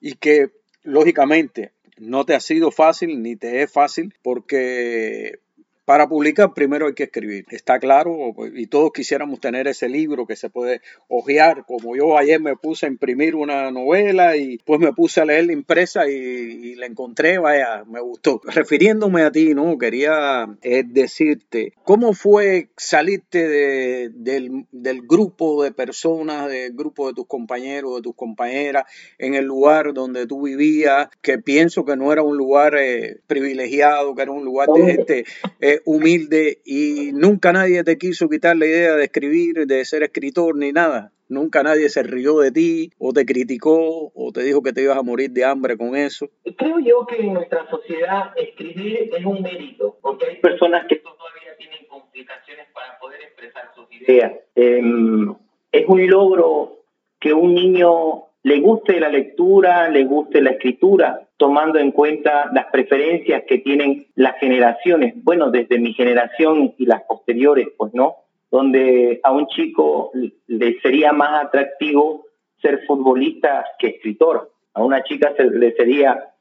y 0.01 0.15
que 0.15 0.51
lógicamente 0.83 1.73
no 1.99 2.25
te 2.25 2.35
ha 2.35 2.41
sido 2.41 2.71
fácil 2.71 3.23
ni 3.23 3.37
te 3.37 3.63
es 3.63 3.73
fácil 3.73 4.15
porque 4.23 5.41
para 5.87 6.09
publicar 6.09 6.53
primero 6.53 6.89
hay 6.89 6.95
que 6.95 7.05
escribir, 7.05 7.47
está 7.49 7.79
claro, 7.79 8.35
y 8.55 8.67
todos 8.67 8.91
quisiéramos 8.93 9.39
tener 9.39 9.69
ese 9.69 9.89
libro 9.89 10.27
que 10.27 10.35
se 10.35 10.51
puede 10.51 10.83
hojear, 11.07 11.65
como 11.65 11.95
yo 11.95 12.19
ayer 12.19 12.41
me 12.41 12.57
puse 12.57 12.87
a 12.87 12.89
imprimir 12.89 13.37
una 13.37 13.71
novela 13.71 14.37
y 14.37 14.59
pues 14.59 14.81
me 14.81 14.93
puse 14.93 15.21
a 15.21 15.25
leer 15.25 15.47
la 15.47 15.53
impresa 15.53 16.09
y, 16.09 16.75
la 16.75 16.87
encontré, 16.87 17.39
vaya, 17.39 17.85
me 17.87 18.01
gustó. 18.01 18.41
Refiriéndome 18.45 19.23
a 19.23 19.31
ti, 19.31 19.55
¿no? 19.55 19.79
Quería 19.79 20.47
eh, 20.63 20.83
decirte, 20.85 21.73
¿cómo 21.85 22.13
fue 22.13 22.69
salirte 22.77 24.11
del, 24.11 24.67
grupo 25.07 25.63
de 25.63 25.71
personas, 25.71 26.49
del 26.49 26.73
grupo 26.75 27.07
de 27.07 27.15
tus 27.15 27.27
compañeros, 27.27 27.95
de 27.97 28.03
tus 28.03 28.17
compañeras, 28.17 28.85
en 29.19 29.35
el 29.35 29.45
lugar 29.45 29.95
donde 29.95 30.27
tú 30.27 30.43
vivías, 30.43 31.09
que 31.23 31.39
pienso 31.39 31.85
que 31.85 31.97
no 31.97 32.13
era 32.13 32.23
un 32.23 32.37
lugar 32.37 32.75
eh, 32.77 33.21
privilegiado, 33.29 34.17
que 34.17 34.23
era 34.23 34.33
un 34.33 34.45
lugar 34.45 34.69
de 34.69 34.85
gente... 34.85 35.25
Eh, 35.61 35.76
humilde 35.85 36.61
y 36.65 37.11
nunca 37.13 37.53
nadie 37.53 37.85
te 37.85 37.99
quiso 37.99 38.29
quitar 38.29 38.57
la 38.57 38.67
idea 38.67 38.97
de 38.97 39.05
escribir, 39.05 39.67
de 39.67 39.85
ser 39.85 40.03
escritor 40.03 40.57
ni 40.57 40.73
nada. 40.73 41.13
Nunca 41.29 41.63
nadie 41.63 41.89
se 41.89 42.03
rió 42.03 42.39
de 42.39 42.53
ti 42.53 42.93
o 42.99 43.13
te 43.13 43.27
criticó 43.27 44.13
o 44.15 44.33
te 44.33 44.43
dijo 44.43 44.63
que 44.63 44.73
te 44.73 44.83
ibas 44.83 44.97
a 44.97 45.03
morir 45.03 45.31
de 45.31 45.45
hambre 45.45 45.77
con 45.77 45.97
eso. 45.97 46.29
Creo 46.57 46.79
yo 46.79 47.05
que 47.07 47.17
en 47.17 47.35
nuestra 47.35 47.69
sociedad 47.69 48.31
escribir 48.37 49.11
es 49.13 49.25
un 49.25 49.43
mérito, 49.43 49.99
porque 50.01 50.27
hay 50.27 50.37
personas 50.37 50.87
que 50.87 50.97
todavía 50.97 51.57
tienen 51.59 51.87
complicaciones 51.89 52.67
para 52.73 52.99
poder 53.01 53.21
expresar 53.23 53.71
sus 53.75 53.87
ideas. 53.93 54.33
Em, 54.55 55.35
es 55.73 55.85
un 55.89 56.07
logro 56.09 56.79
que 57.19 57.33
un 57.33 57.55
niño 57.55 58.27
le 58.45 58.61
guste 58.61 59.01
la 59.01 59.09
lectura, 59.09 59.89
le 59.89 60.05
guste 60.05 60.41
la 60.41 60.51
escritura, 60.51 61.26
tomando 61.37 61.79
en 61.79 61.93
cuenta 61.93 62.51
las 62.53 62.67
preferencias 62.67 63.45
que 63.47 63.59
tienen 63.59 64.07
las 64.15 64.39
generaciones, 64.39 65.15
bueno, 65.23 65.51
desde 65.51 65.79
mi 65.79 65.93
generación 65.93 66.75
y 66.79 66.87
las 66.87 67.03
posteriores, 67.03 67.69
pues 67.77 67.93
no, 67.95 68.17
donde 68.51 69.21
a 69.23 69.33
un 69.33 69.47
chico 69.49 70.13
le 70.47 70.81
sería 70.81 71.13
más 71.13 71.45
atractivo 71.45 72.27
ser 72.61 72.87
futbolista 72.87 73.65
que 73.79 73.89
escritor, 73.89 74.51
a 74.73 74.83
una 74.83 75.03
chica 75.03 75.35
le 75.39 75.75
sería 75.75 76.33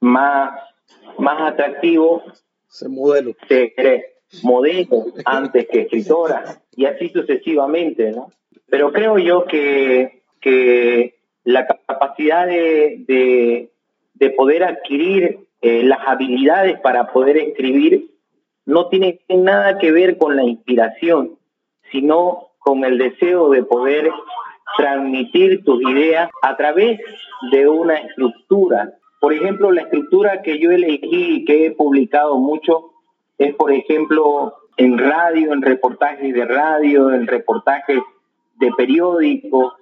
más, 0.00 0.58
más 1.18 1.52
atractivo 1.52 2.22
ser 2.66 2.88
modelo. 2.88 3.34
ser 3.48 4.04
modelo 4.42 5.06
antes 5.24 5.68
que 5.68 5.82
escritora, 5.82 6.44
y 6.74 6.86
así 6.86 7.08
sucesivamente, 7.10 8.12
¿no? 8.12 8.30
Pero 8.68 8.92
creo 8.92 9.18
yo 9.18 9.44
que, 9.44 10.22
que 10.40 11.16
la 11.44 11.66
capacidad 11.66 12.46
de, 12.46 13.04
de, 13.06 13.70
poder 14.28 14.64
adquirir 14.64 15.38
eh, 15.62 15.82
las 15.82 16.00
habilidades 16.06 16.78
para 16.80 17.10
poder 17.12 17.38
escribir 17.38 18.10
no 18.66 18.88
tiene 18.88 19.20
nada 19.28 19.78
que 19.78 19.90
ver 19.92 20.18
con 20.18 20.36
la 20.36 20.44
inspiración, 20.44 21.38
sino 21.90 22.50
con 22.58 22.84
el 22.84 22.98
deseo 22.98 23.48
de 23.48 23.64
poder 23.64 24.10
transmitir 24.76 25.64
tus 25.64 25.82
ideas 25.82 26.30
a 26.42 26.56
través 26.56 27.00
de 27.50 27.68
una 27.68 27.94
estructura. 27.94 28.92
Por 29.20 29.32
ejemplo, 29.32 29.72
la 29.72 29.82
estructura 29.82 30.42
que 30.42 30.58
yo 30.58 30.70
elegí 30.70 31.36
y 31.36 31.44
que 31.44 31.66
he 31.66 31.70
publicado 31.72 32.36
mucho 32.36 32.90
es, 33.38 33.54
por 33.54 33.72
ejemplo, 33.72 34.54
en 34.76 34.98
radio, 34.98 35.52
en 35.52 35.62
reportajes 35.62 36.32
de 36.32 36.44
radio, 36.44 37.12
en 37.12 37.26
reportajes 37.26 38.00
de 38.56 38.70
periódicos, 38.76 39.74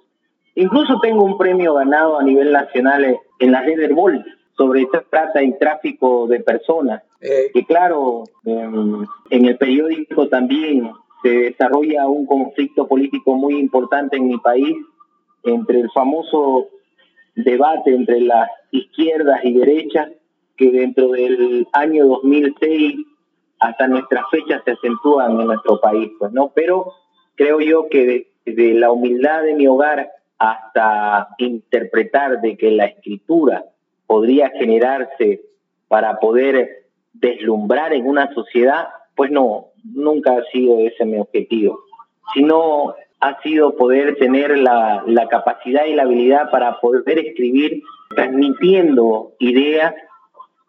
Incluso 0.59 0.99
tengo 0.99 1.23
un 1.23 1.37
premio 1.37 1.73
ganado 1.73 2.19
a 2.19 2.23
nivel 2.23 2.51
nacional 2.51 3.17
en 3.39 3.51
la 3.51 3.61
red 3.61 3.93
Bol 3.93 4.25
sobre 4.57 4.85
trata 5.09 5.41
y 5.41 5.57
tráfico 5.57 6.27
de 6.27 6.41
personas. 6.41 7.01
Eh. 7.21 7.49
Y 7.53 7.63
claro, 7.63 8.25
en, 8.43 9.07
el 9.45 9.57
periódico 9.57 10.27
también 10.27 10.91
se 11.23 11.29
desarrolla 11.29 12.09
un 12.09 12.25
conflicto 12.25 12.89
político 12.89 13.35
muy 13.35 13.57
importante 13.57 14.17
en 14.17 14.27
mi 14.27 14.37
país 14.37 14.75
entre 15.45 15.79
el 15.79 15.89
famoso 15.91 16.67
debate 17.35 17.95
entre 17.95 18.19
las 18.19 18.49
izquierdas 18.71 19.39
y 19.45 19.53
derechas 19.53 20.09
que 20.57 20.71
dentro 20.71 21.11
del 21.11 21.69
año 21.71 22.05
2006 22.05 22.97
hasta 23.59 23.87
nuestras 23.87 24.25
fechas 24.29 24.61
se 24.65 24.71
acentúan 24.71 25.39
en 25.39 25.47
nuestro 25.47 25.79
país, 25.79 26.11
pues, 26.19 26.33
¿no? 26.33 26.51
Pero 26.53 26.91
creo 27.35 27.61
yo 27.61 27.87
que 27.87 28.27
desde 28.45 28.73
la 28.73 28.91
humildad 28.91 29.43
de 29.43 29.53
mi 29.53 29.65
hogar 29.65 30.09
hasta 30.39 31.27
interpretar 31.37 32.41
de 32.41 32.57
que 32.57 32.71
la 32.71 32.85
escritura 32.85 33.65
podría 34.07 34.49
generarse 34.49 35.41
para 35.87 36.17
poder 36.19 36.87
deslumbrar 37.13 37.93
en 37.93 38.07
una 38.07 38.33
sociedad, 38.33 38.87
pues 39.15 39.29
no, 39.31 39.67
nunca 39.83 40.37
ha 40.37 40.43
sido 40.51 40.79
ese 40.79 41.05
mi 41.05 41.19
objetivo, 41.19 41.81
sino 42.33 42.95
ha 43.19 43.41
sido 43.41 43.75
poder 43.75 44.15
tener 44.15 44.57
la, 44.57 45.03
capacidad 45.29 45.85
y 45.85 45.93
la 45.93 46.03
habilidad 46.03 46.49
para 46.51 46.79
poder 46.79 47.19
escribir 47.19 47.83
transmitiendo 48.15 49.33
ideas 49.39 49.93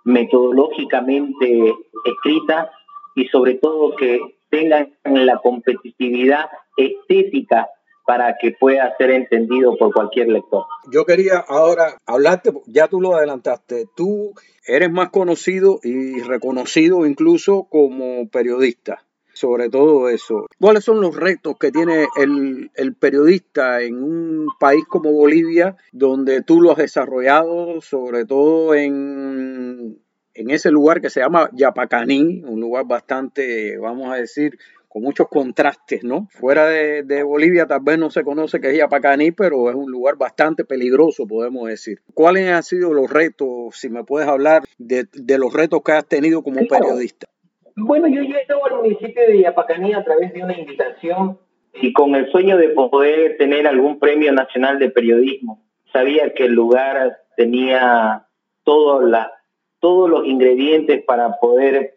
metodológicamente 0.05 1.75
escritas 2.05 2.69
y 3.15 3.27
sobre 3.27 3.55
todo 3.55 3.95
que 3.95 4.21
tengan 4.51 4.91
la 5.05 5.37
competitividad 5.39 6.51
estética 6.77 7.69
para 8.07 8.37
que 8.41 8.53
pueda 8.53 8.95
ser 8.99 9.11
entendido 9.11 9.77
por 9.77 9.93
cualquier 9.93 10.29
lector. 10.29 10.65
Yo 10.91 11.05
quería 11.05 11.39
ahora 11.39 11.97
hablarte, 12.07 12.53
ya 12.67 12.89
tú 12.89 13.01
lo 13.01 13.17
adelantaste, 13.17 13.87
tú 13.97 14.35
eres 14.67 14.91
más 14.91 15.11
conocido 15.11 15.81
y 15.83 16.21
reconocido 16.21 17.07
incluso 17.07 17.65
como 17.65 18.29
periodista 18.29 19.05
sobre 19.33 19.71
todo 19.71 20.11
eso. 20.11 20.47
¿Cuáles 20.61 20.85
son 20.85 21.01
los 21.01 21.17
retos 21.17 21.57
que 21.59 21.71
tiene 21.71 22.07
el, 22.17 22.95
periodista 22.95 23.81
en 23.81 24.03
un 24.03 24.49
país 24.59 24.85
como 24.87 25.13
Bolivia, 25.13 25.77
donde 25.93 26.43
tú 26.43 26.61
lo 26.61 26.73
has 26.73 26.77
desarrollado, 26.77 27.81
sobre 27.81 28.27
todo 28.27 28.75
en, 28.75 29.99
en 30.35 30.51
ese 30.51 30.71
lugar 30.71 31.01
que 31.01 31.09
se 31.09 31.21
llama 31.21 31.49
Yapacaní, 31.55 32.43
un 32.45 32.61
lugar 32.61 32.87
bastante, 32.87 33.79
vamos 33.79 34.13
a 34.13 34.17
decir, 34.17 34.59
con 34.91 35.03
muchos 35.03 35.29
contrastes, 35.29 36.03
¿no? 36.03 36.27
Fuera 36.33 36.67
de, 36.67 37.23
Bolivia 37.23 37.65
tal 37.65 37.79
vez 37.81 37.97
no 37.97 38.11
se 38.11 38.25
conoce 38.25 38.61
que 38.61 38.71
es 38.71 38.77
Yapacaní, 38.77 39.31
pero 39.31 39.71
es 39.71 39.77
un 39.77 39.89
lugar 39.89 40.17
bastante 40.17 40.65
peligroso, 40.65 41.29
podemos 41.29 41.69
decir. 41.69 42.01
¿Cuáles 42.13 42.51
han 42.51 42.65
sido 42.65 42.93
los 42.93 43.09
retos, 43.09 43.77
si 43.77 43.89
me 43.89 44.03
puedes 44.03 44.29
hablar 44.29 44.65
de, 44.79 45.07
los 45.39 45.53
retos 45.55 45.83
que 45.85 45.93
has 45.93 46.09
tenido 46.09 46.43
como 46.43 46.67
periodista? 46.67 47.29
Bueno, 47.77 48.09
yo 48.09 48.21
llegué 48.23 48.45
al 48.49 48.77
municipio 48.79 49.23
de 49.29 49.43
Yapacaní 49.43 49.95
a 49.95 50.03
través 50.03 50.33
de 50.33 50.43
una 50.43 50.59
invitación 50.59 51.39
y 51.75 51.93
con 51.93 52.17
el 52.17 52.29
sueño 52.33 52.57
de 52.57 52.71
poder 52.71 53.37
tener 53.39 53.69
algún 53.69 54.01
premio 54.01 54.33
nacional 54.33 54.81
de 54.81 54.91
periodismo. 54.91 55.63
Sabía 55.93 56.35
que 56.35 56.47
el 56.47 56.53
lugar 56.53 57.17
tenía 57.37 58.27
todos 58.65 60.11
los 60.11 60.27
ingredientes 60.27 61.05
para 61.05 61.39
poder 61.39 61.95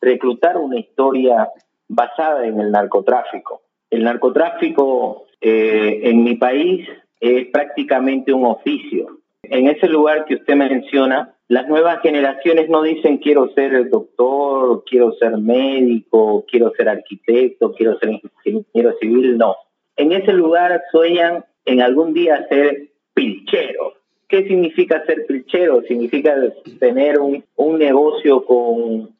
reclutar 0.00 0.56
una 0.56 0.80
historia 0.80 1.50
basada 1.94 2.46
en 2.46 2.58
el 2.58 2.70
narcotráfico. 2.70 3.62
El 3.90 4.04
narcotráfico 4.04 5.26
eh, 5.40 6.00
en 6.04 6.24
mi 6.24 6.36
país 6.36 6.88
es 7.20 7.46
prácticamente 7.48 8.32
un 8.32 8.46
oficio. 8.46 9.18
En 9.42 9.68
ese 9.68 9.86
lugar 9.88 10.24
que 10.24 10.36
usted 10.36 10.54
menciona, 10.54 11.34
las 11.48 11.68
nuevas 11.68 12.00
generaciones 12.00 12.70
no 12.70 12.82
dicen 12.82 13.18
quiero 13.18 13.52
ser 13.54 13.90
doctor, 13.90 14.84
quiero 14.88 15.12
ser 15.12 15.36
médico, 15.36 16.44
quiero 16.50 16.72
ser 16.76 16.88
arquitecto, 16.88 17.72
quiero 17.72 17.98
ser 17.98 18.20
ingeniero 18.44 18.96
civil, 18.98 19.36
no. 19.36 19.56
En 19.96 20.12
ese 20.12 20.32
lugar 20.32 20.82
sueñan 20.90 21.44
en 21.66 21.82
algún 21.82 22.14
día 22.14 22.46
ser 22.48 22.88
pilchero. 23.12 23.94
¿Qué 24.26 24.48
significa 24.48 25.04
ser 25.04 25.26
pilchero? 25.26 25.82
Significa 25.82 26.34
tener 26.80 27.20
un, 27.20 27.44
un 27.56 27.78
negocio 27.78 28.46
con 28.46 29.10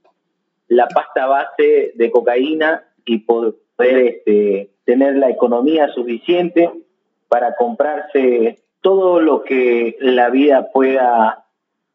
la 0.73 0.89
pasta 0.89 1.27
base 1.27 1.93
de 1.95 2.11
cocaína 2.11 2.85
y 3.05 3.19
poder 3.19 3.55
este, 3.79 4.71
tener 4.85 5.17
la 5.17 5.29
economía 5.29 5.89
suficiente 5.89 6.71
para 7.29 7.57
comprarse 7.57 8.59
todo 8.81 9.21
lo 9.21 9.43
que 9.43 9.97
la 10.01 10.31
vida 10.31 10.71
pueda 10.73 11.45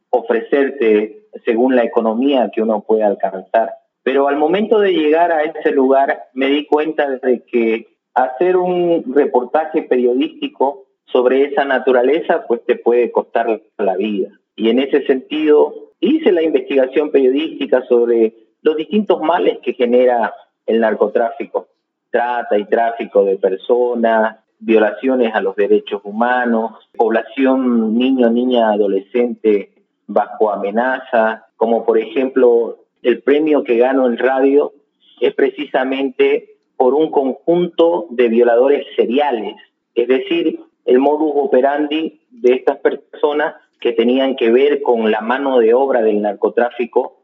ofrecerte 0.10 1.24
según 1.44 1.76
la 1.76 1.84
economía 1.84 2.52
que 2.54 2.62
uno 2.62 2.82
pueda 2.82 3.08
alcanzar. 3.08 3.74
Pero 4.04 4.28
al 4.28 4.38
momento 4.38 4.80
de 4.80 4.94
llegar 4.94 5.32
a 5.32 5.44
ese 5.44 5.72
lugar 5.72 6.26
me 6.34 6.48
di 6.48 6.66
cuenta 6.66 7.10
de 7.10 7.44
que 7.44 7.88
hacer 8.14 8.58
un 8.58 9.04
reportaje 9.14 9.82
periodístico 9.82 10.86
sobre 11.06 11.46
esa 11.46 11.66
naturaleza 11.66 12.46
pues 12.48 12.64
te 12.66 12.76
puede 12.76 13.12
costar 13.12 13.62
la 13.78 13.96
vida. 13.96 14.30
Y 14.56 14.70
en 14.70 14.80
ese 14.80 15.06
sentido 15.06 15.74
hice 16.00 16.32
la 16.32 16.44
investigación 16.44 17.12
periodística 17.12 17.84
sobre 17.88 18.47
los 18.62 18.76
distintos 18.76 19.22
males 19.22 19.60
que 19.62 19.74
genera 19.74 20.34
el 20.66 20.80
narcotráfico, 20.80 21.68
trata 22.10 22.58
y 22.58 22.66
tráfico 22.66 23.24
de 23.24 23.38
personas, 23.38 24.38
violaciones 24.60 25.34
a 25.36 25.42
los 25.42 25.56
derechos 25.56 26.02
humanos, 26.04 26.90
población 26.96 27.98
niño, 27.98 28.30
niña, 28.30 28.72
adolescente 28.72 29.72
bajo 30.08 30.52
amenaza, 30.52 31.48
como 31.56 31.86
por 31.86 31.98
ejemplo 31.98 32.80
el 33.04 33.22
premio 33.22 33.64
que 33.64 33.78
gano 33.78 34.08
en 34.08 34.18
radio 34.18 34.74
es 35.20 35.34
precisamente 35.34 36.58
por 36.76 36.94
un 36.94 37.12
conjunto 37.12 38.08
de 38.10 38.30
violadores 38.30 38.86
seriales, 38.96 39.56
es 39.96 40.08
decir, 40.08 40.60
el 40.86 41.00
modus 41.00 41.32
operandi 41.36 42.22
de 42.30 42.54
estas 42.54 42.78
personas 42.78 43.56
que 43.80 43.94
tenían 43.94 44.36
que 44.36 44.52
ver 44.52 44.82
con 44.82 45.12
la 45.12 45.22
mano 45.22 45.60
de 45.60 45.74
obra 45.74 46.02
del 46.02 46.22
narcotráfico 46.22 47.17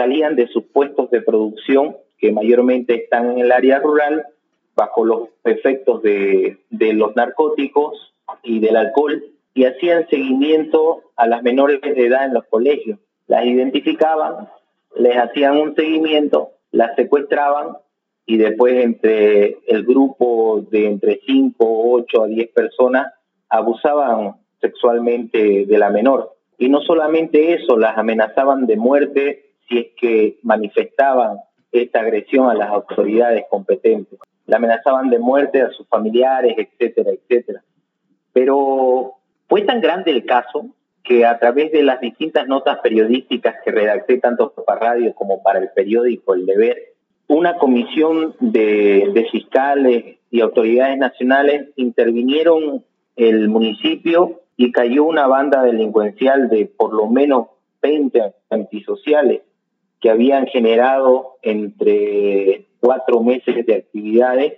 salían 0.00 0.34
de 0.34 0.48
sus 0.48 0.64
puestos 0.64 1.10
de 1.10 1.20
producción, 1.20 1.94
que 2.18 2.32
mayormente 2.32 2.94
están 2.94 3.32
en 3.32 3.38
el 3.40 3.52
área 3.52 3.80
rural, 3.80 4.24
bajo 4.74 5.04
los 5.04 5.28
efectos 5.44 6.02
de, 6.02 6.56
los 6.70 7.14
narcóticos 7.16 8.14
y 8.42 8.60
del 8.60 8.76
alcohol, 8.76 9.22
y 9.52 9.64
hacían 9.64 10.08
seguimiento 10.08 11.02
a 11.16 11.26
las 11.26 11.42
menores 11.42 11.82
de 11.82 12.06
edad 12.06 12.24
en 12.24 12.32
los 12.32 12.46
colegios. 12.46 12.98
Las 13.26 13.44
identificaban, 13.44 14.48
les 14.96 15.18
hacían 15.18 15.58
un 15.58 15.74
seguimiento, 15.74 16.52
las 16.70 16.96
secuestraban 16.96 17.76
y 18.24 18.38
después 18.38 18.82
entre 18.82 19.58
el 19.66 19.84
grupo 19.84 20.64
de 20.70 20.86
entre 20.86 21.20
5, 21.26 21.56
8 21.58 22.22
a 22.22 22.26
10 22.26 22.52
personas 22.52 23.12
abusaban 23.50 24.36
sexualmente 24.62 25.66
de 25.66 25.78
la 25.78 25.90
menor. 25.90 26.36
Y 26.56 26.70
no 26.70 26.80
solamente 26.80 27.52
eso, 27.52 27.76
las 27.76 27.98
amenazaban 27.98 28.66
de 28.66 28.76
muerte 28.76 29.49
si 29.70 29.78
es 29.78 29.86
que 29.96 30.38
manifestaban 30.42 31.38
esta 31.70 32.00
agresión 32.00 32.50
a 32.50 32.54
las 32.54 32.70
autoridades 32.70 33.44
competentes. 33.48 34.18
La 34.46 34.56
amenazaban 34.56 35.08
de 35.10 35.20
muerte 35.20 35.62
a 35.62 35.70
sus 35.70 35.86
familiares, 35.86 36.56
etcétera, 36.58 37.12
etcétera. 37.12 37.62
Pero 38.32 39.14
fue 39.48 39.62
tan 39.62 39.80
grande 39.80 40.10
el 40.10 40.26
caso 40.26 40.66
que 41.04 41.24
a 41.24 41.38
través 41.38 41.72
de 41.72 41.82
las 41.82 42.00
distintas 42.00 42.48
notas 42.48 42.78
periodísticas 42.80 43.56
que 43.64 43.70
redacté 43.70 44.18
tanto 44.18 44.52
para 44.66 44.80
radio 44.80 45.14
como 45.14 45.42
para 45.42 45.60
el 45.60 45.70
periódico 45.70 46.34
El 46.34 46.46
Deber, 46.46 46.76
una 47.28 47.56
comisión 47.56 48.34
de, 48.40 49.26
fiscales 49.30 50.18
y 50.32 50.40
autoridades 50.40 50.98
nacionales 50.98 51.68
intervinieron 51.76 52.84
el 53.14 53.48
municipio 53.48 54.40
y 54.56 54.72
cayó 54.72 55.04
una 55.04 55.26
banda 55.28 55.62
delincuencial 55.62 56.48
de 56.48 56.66
por 56.66 56.92
lo 56.92 57.06
menos 57.06 57.46
20 57.82 58.34
antisociales 58.50 59.42
que 60.00 60.10
habían 60.10 60.46
generado 60.46 61.36
entre 61.42 62.66
cuatro 62.80 63.22
meses 63.22 63.66
de 63.66 63.74
actividades 63.74 64.54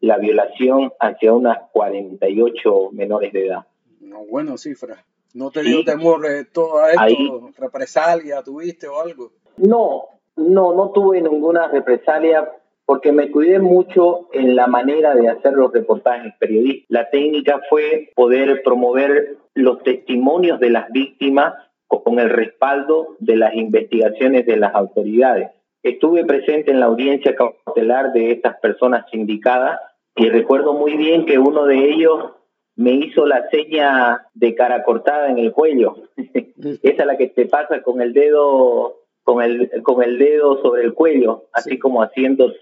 la 0.00 0.18
violación 0.18 0.92
hacia 0.98 1.32
unas 1.32 1.58
48 1.72 2.90
menores 2.92 3.32
de 3.32 3.46
edad. 3.46 3.66
No, 4.00 4.24
bueno, 4.24 4.58
cifra. 4.58 5.04
¿No 5.32 5.50
te 5.50 5.62
dio 5.62 5.84
temor 5.84 6.26
eh, 6.26 6.44
todo 6.44 6.86
esto? 6.88 7.50
¿Represalia 7.56 8.42
tuviste 8.42 8.88
o 8.88 9.00
algo? 9.00 9.30
No, 9.56 10.06
no, 10.36 10.74
no 10.74 10.90
tuve 10.90 11.22
ninguna 11.22 11.68
represalia 11.68 12.50
porque 12.84 13.12
me 13.12 13.30
cuidé 13.30 13.60
mucho 13.60 14.28
en 14.32 14.56
la 14.56 14.66
manera 14.66 15.14
de 15.14 15.28
hacer 15.28 15.52
los 15.52 15.72
reportajes 15.72 16.34
periodísticos. 16.38 16.90
La 16.90 17.08
técnica 17.08 17.60
fue 17.70 18.10
poder 18.14 18.62
promover 18.62 19.38
los 19.54 19.82
testimonios 19.84 20.58
de 20.58 20.70
las 20.70 20.90
víctimas 20.90 21.54
con 22.00 22.18
el 22.18 22.30
respaldo 22.30 23.16
de 23.18 23.36
las 23.36 23.54
investigaciones 23.54 24.46
de 24.46 24.56
las 24.56 24.74
autoridades. 24.74 25.50
Estuve 25.82 26.24
presente 26.24 26.70
en 26.70 26.80
la 26.80 26.86
audiencia 26.86 27.34
cautelar 27.34 28.12
de 28.12 28.32
estas 28.32 28.58
personas 28.60 29.04
sindicadas 29.10 29.80
y 30.16 30.28
recuerdo 30.30 30.72
muy 30.72 30.96
bien 30.96 31.26
que 31.26 31.38
uno 31.38 31.66
de 31.66 31.90
ellos 31.90 32.32
me 32.76 32.92
hizo 32.92 33.26
la 33.26 33.48
seña 33.50 34.26
de 34.34 34.54
cara 34.54 34.82
cortada 34.84 35.28
en 35.28 35.38
el 35.38 35.52
cuello. 35.52 35.96
Esa 36.16 37.02
es 37.02 37.06
la 37.06 37.16
que 37.16 37.28
te 37.28 37.46
pasa 37.46 37.82
con 37.82 38.00
el 38.00 38.12
dedo 38.12 38.98
con 39.24 39.42
el 39.42 39.70
con 39.82 40.02
el 40.02 40.18
dedo 40.18 40.60
sobre 40.62 40.82
el 40.82 40.94
cuello, 40.94 41.44
así 41.52 41.78
como 41.78 42.02
haciendo 42.02 42.52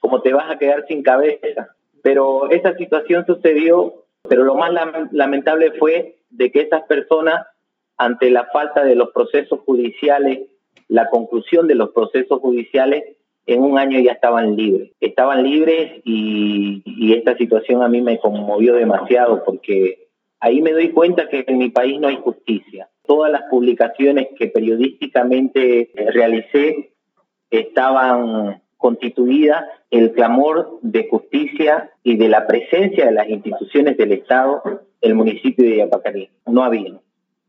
como 0.00 0.22
te 0.22 0.32
vas 0.32 0.50
a 0.50 0.58
quedar 0.58 0.84
sin 0.86 1.02
cabeza. 1.02 1.74
Pero 2.02 2.50
esa 2.50 2.74
situación 2.76 3.26
sucedió, 3.26 4.04
pero 4.28 4.44
lo 4.44 4.54
más 4.54 4.70
lamentable 5.10 5.72
fue 5.72 6.18
de 6.30 6.52
que 6.52 6.60
esas 6.60 6.82
personas 6.84 7.46
ante 7.96 8.30
la 8.30 8.46
falta 8.46 8.84
de 8.84 8.94
los 8.94 9.10
procesos 9.10 9.60
judiciales, 9.60 10.40
la 10.88 11.08
conclusión 11.08 11.66
de 11.66 11.74
los 11.74 11.90
procesos 11.90 12.40
judiciales, 12.40 13.04
en 13.46 13.62
un 13.62 13.78
año 13.78 14.00
ya 14.00 14.12
estaban 14.12 14.56
libres. 14.56 14.90
Estaban 15.00 15.42
libres 15.42 16.00
y, 16.04 16.82
esta 17.14 17.36
situación 17.36 17.82
a 17.82 17.88
mí 17.88 18.02
me 18.02 18.18
conmovió 18.18 18.74
demasiado 18.74 19.42
porque 19.44 20.08
ahí 20.40 20.60
me 20.60 20.72
doy 20.72 20.90
cuenta 20.90 21.28
que 21.28 21.44
en 21.46 21.58
mi 21.58 21.70
país 21.70 21.98
no 21.98 22.08
hay 22.08 22.16
justicia. 22.16 22.88
Todas 23.06 23.32
las 23.32 23.42
publicaciones 23.44 24.28
que 24.36 24.48
periodísticamente 24.48 25.90
realicé 26.12 26.90
estaban 27.50 28.60
constituidas 28.76 29.64
el 29.90 30.12
clamor 30.12 30.78
de 30.82 31.08
justicia 31.08 31.90
y 32.02 32.16
de 32.16 32.28
la 32.28 32.46
presencia 32.46 33.06
de 33.06 33.12
las 33.12 33.28
instituciones 33.28 33.96
del 33.96 34.12
Estado 34.12 34.62
el 35.00 35.14
municipio 35.14 35.64
de 35.64 35.76
Yapacarí. 35.78 36.28
No 36.46 36.64
había. 36.64 37.00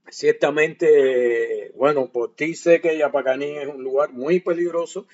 Ciertamente, 0.09 1.71
bueno, 1.75 2.11
por 2.11 2.35
ti 2.35 2.55
sé 2.55 2.79
que 2.81 2.97
Yapacaní 2.97 3.57
es 3.57 3.67
un 3.67 3.83
lugar 3.83 4.13
muy 4.13 4.39
peligroso. 4.39 5.07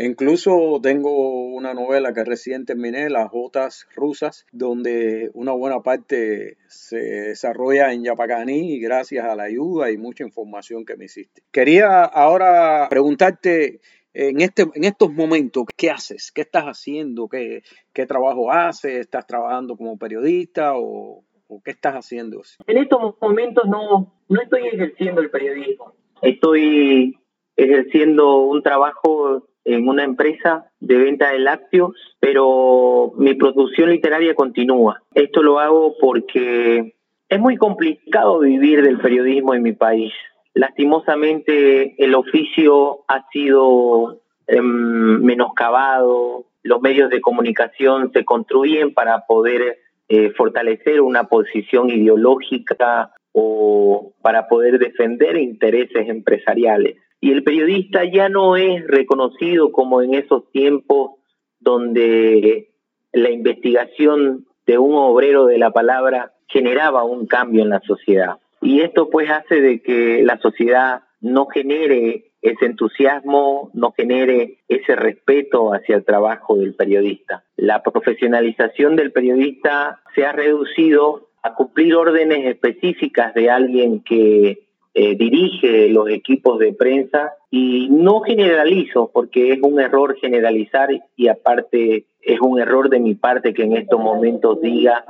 Incluso 0.00 0.78
tengo 0.80 1.48
una 1.54 1.74
novela 1.74 2.14
que 2.14 2.24
recién 2.24 2.64
terminé, 2.64 3.10
Las 3.10 3.30
Jotas 3.30 3.88
Rusas, 3.96 4.46
donde 4.52 5.30
una 5.34 5.52
buena 5.52 5.80
parte 5.80 6.56
se 6.68 6.98
desarrolla 6.98 7.92
en 7.92 8.04
Yapacaní 8.04 8.78
gracias 8.78 9.24
a 9.24 9.34
la 9.34 9.44
ayuda 9.44 9.90
y 9.90 9.96
mucha 9.96 10.22
información 10.22 10.84
que 10.84 10.96
me 10.96 11.06
hiciste. 11.06 11.42
Quería 11.50 12.04
ahora 12.04 12.86
preguntarte 12.88 13.80
en, 14.14 14.40
este, 14.40 14.66
en 14.72 14.84
estos 14.84 15.12
momentos, 15.12 15.64
¿qué 15.76 15.90
haces? 15.90 16.30
¿Qué 16.32 16.42
estás 16.42 16.64
haciendo? 16.64 17.28
¿Qué, 17.28 17.62
qué 17.92 18.06
trabajo 18.06 18.52
haces? 18.52 19.00
¿Estás 19.00 19.26
trabajando 19.26 19.76
como 19.76 19.98
periodista 19.98 20.72
o, 20.76 21.24
o 21.48 21.60
qué 21.62 21.72
estás 21.72 21.94
haciendo? 21.94 22.42
En 22.66 22.78
estos 22.78 23.14
momentos 23.20 23.64
no, 23.66 24.12
no 24.28 24.40
estoy 24.40 24.68
ejerciendo 24.68 25.20
el 25.20 25.30
periodismo. 25.30 25.92
Estoy 26.22 27.18
ejerciendo 27.56 28.38
un 28.38 28.62
trabajo 28.62 29.48
en 29.64 29.88
una 29.88 30.04
empresa 30.04 30.70
de 30.80 30.96
venta 30.96 31.30
de 31.30 31.40
lácteos, 31.40 31.92
pero 32.20 33.12
mi 33.16 33.34
producción 33.34 33.90
literaria 33.90 34.34
continúa. 34.34 35.02
Esto 35.14 35.42
lo 35.42 35.58
hago 35.58 35.94
porque 36.00 36.94
es 37.28 37.40
muy 37.40 37.56
complicado 37.56 38.38
vivir 38.40 38.82
del 38.82 38.98
periodismo 38.98 39.54
en 39.54 39.62
mi 39.62 39.72
país. 39.72 40.12
Lastimosamente 40.54 42.02
el 42.02 42.14
oficio 42.14 43.04
ha 43.08 43.28
sido 43.30 44.22
em, 44.46 45.22
menoscabado, 45.22 46.46
los 46.62 46.80
medios 46.80 47.10
de 47.10 47.20
comunicación 47.20 48.10
se 48.12 48.24
construyen 48.24 48.94
para 48.94 49.26
poder 49.26 49.78
eh, 50.08 50.30
fortalecer 50.30 51.00
una 51.00 51.24
posición 51.24 51.90
ideológica 51.90 53.12
o 53.32 54.14
para 54.22 54.48
poder 54.48 54.78
defender 54.78 55.36
intereses 55.36 56.08
empresariales. 56.08 56.96
Y 57.20 57.32
el 57.32 57.42
periodista 57.42 58.04
ya 58.04 58.28
no 58.28 58.56
es 58.56 58.86
reconocido 58.86 59.72
como 59.72 60.02
en 60.02 60.14
esos 60.14 60.50
tiempos 60.50 61.12
donde 61.60 62.70
la 63.12 63.30
investigación 63.30 64.46
de 64.66 64.78
un 64.78 64.94
obrero 64.94 65.46
de 65.46 65.58
la 65.58 65.72
palabra 65.72 66.32
generaba 66.46 67.04
un 67.04 67.26
cambio 67.26 67.62
en 67.62 67.70
la 67.70 67.80
sociedad. 67.80 68.36
Y 68.60 68.80
esto 68.80 69.10
pues 69.10 69.30
hace 69.30 69.60
de 69.60 69.82
que 69.82 70.22
la 70.22 70.38
sociedad 70.38 71.02
no 71.20 71.46
genere 71.46 72.27
ese 72.42 72.66
entusiasmo, 72.66 73.70
no 73.74 73.92
genere 73.92 74.58
ese 74.68 74.94
respeto 74.96 75.72
hacia 75.72 75.96
el 75.96 76.04
trabajo 76.04 76.56
del 76.56 76.74
periodista. 76.74 77.44
La 77.56 77.82
profesionalización 77.82 78.96
del 78.96 79.12
periodista 79.12 80.00
se 80.14 80.24
ha 80.24 80.32
reducido 80.32 81.28
a 81.42 81.54
cumplir 81.54 81.94
órdenes 81.94 82.46
específicas 82.46 83.34
de 83.34 83.50
alguien 83.50 84.00
que 84.02 84.68
eh, 84.94 85.16
dirige 85.16 85.88
los 85.90 86.08
equipos 86.08 86.58
de 86.58 86.72
prensa 86.72 87.32
y 87.50 87.88
no 87.90 88.20
generalizo 88.20 89.10
porque 89.12 89.52
es 89.52 89.60
un 89.62 89.78
error 89.80 90.16
generalizar 90.20 90.88
y 91.16 91.28
aparte 91.28 92.06
es 92.20 92.40
un 92.40 92.60
error 92.60 92.90
de 92.90 92.98
mi 92.98 93.14
parte 93.14 93.54
que 93.54 93.62
en 93.62 93.76
estos 93.76 94.00
momentos 94.00 94.60
diga 94.60 95.04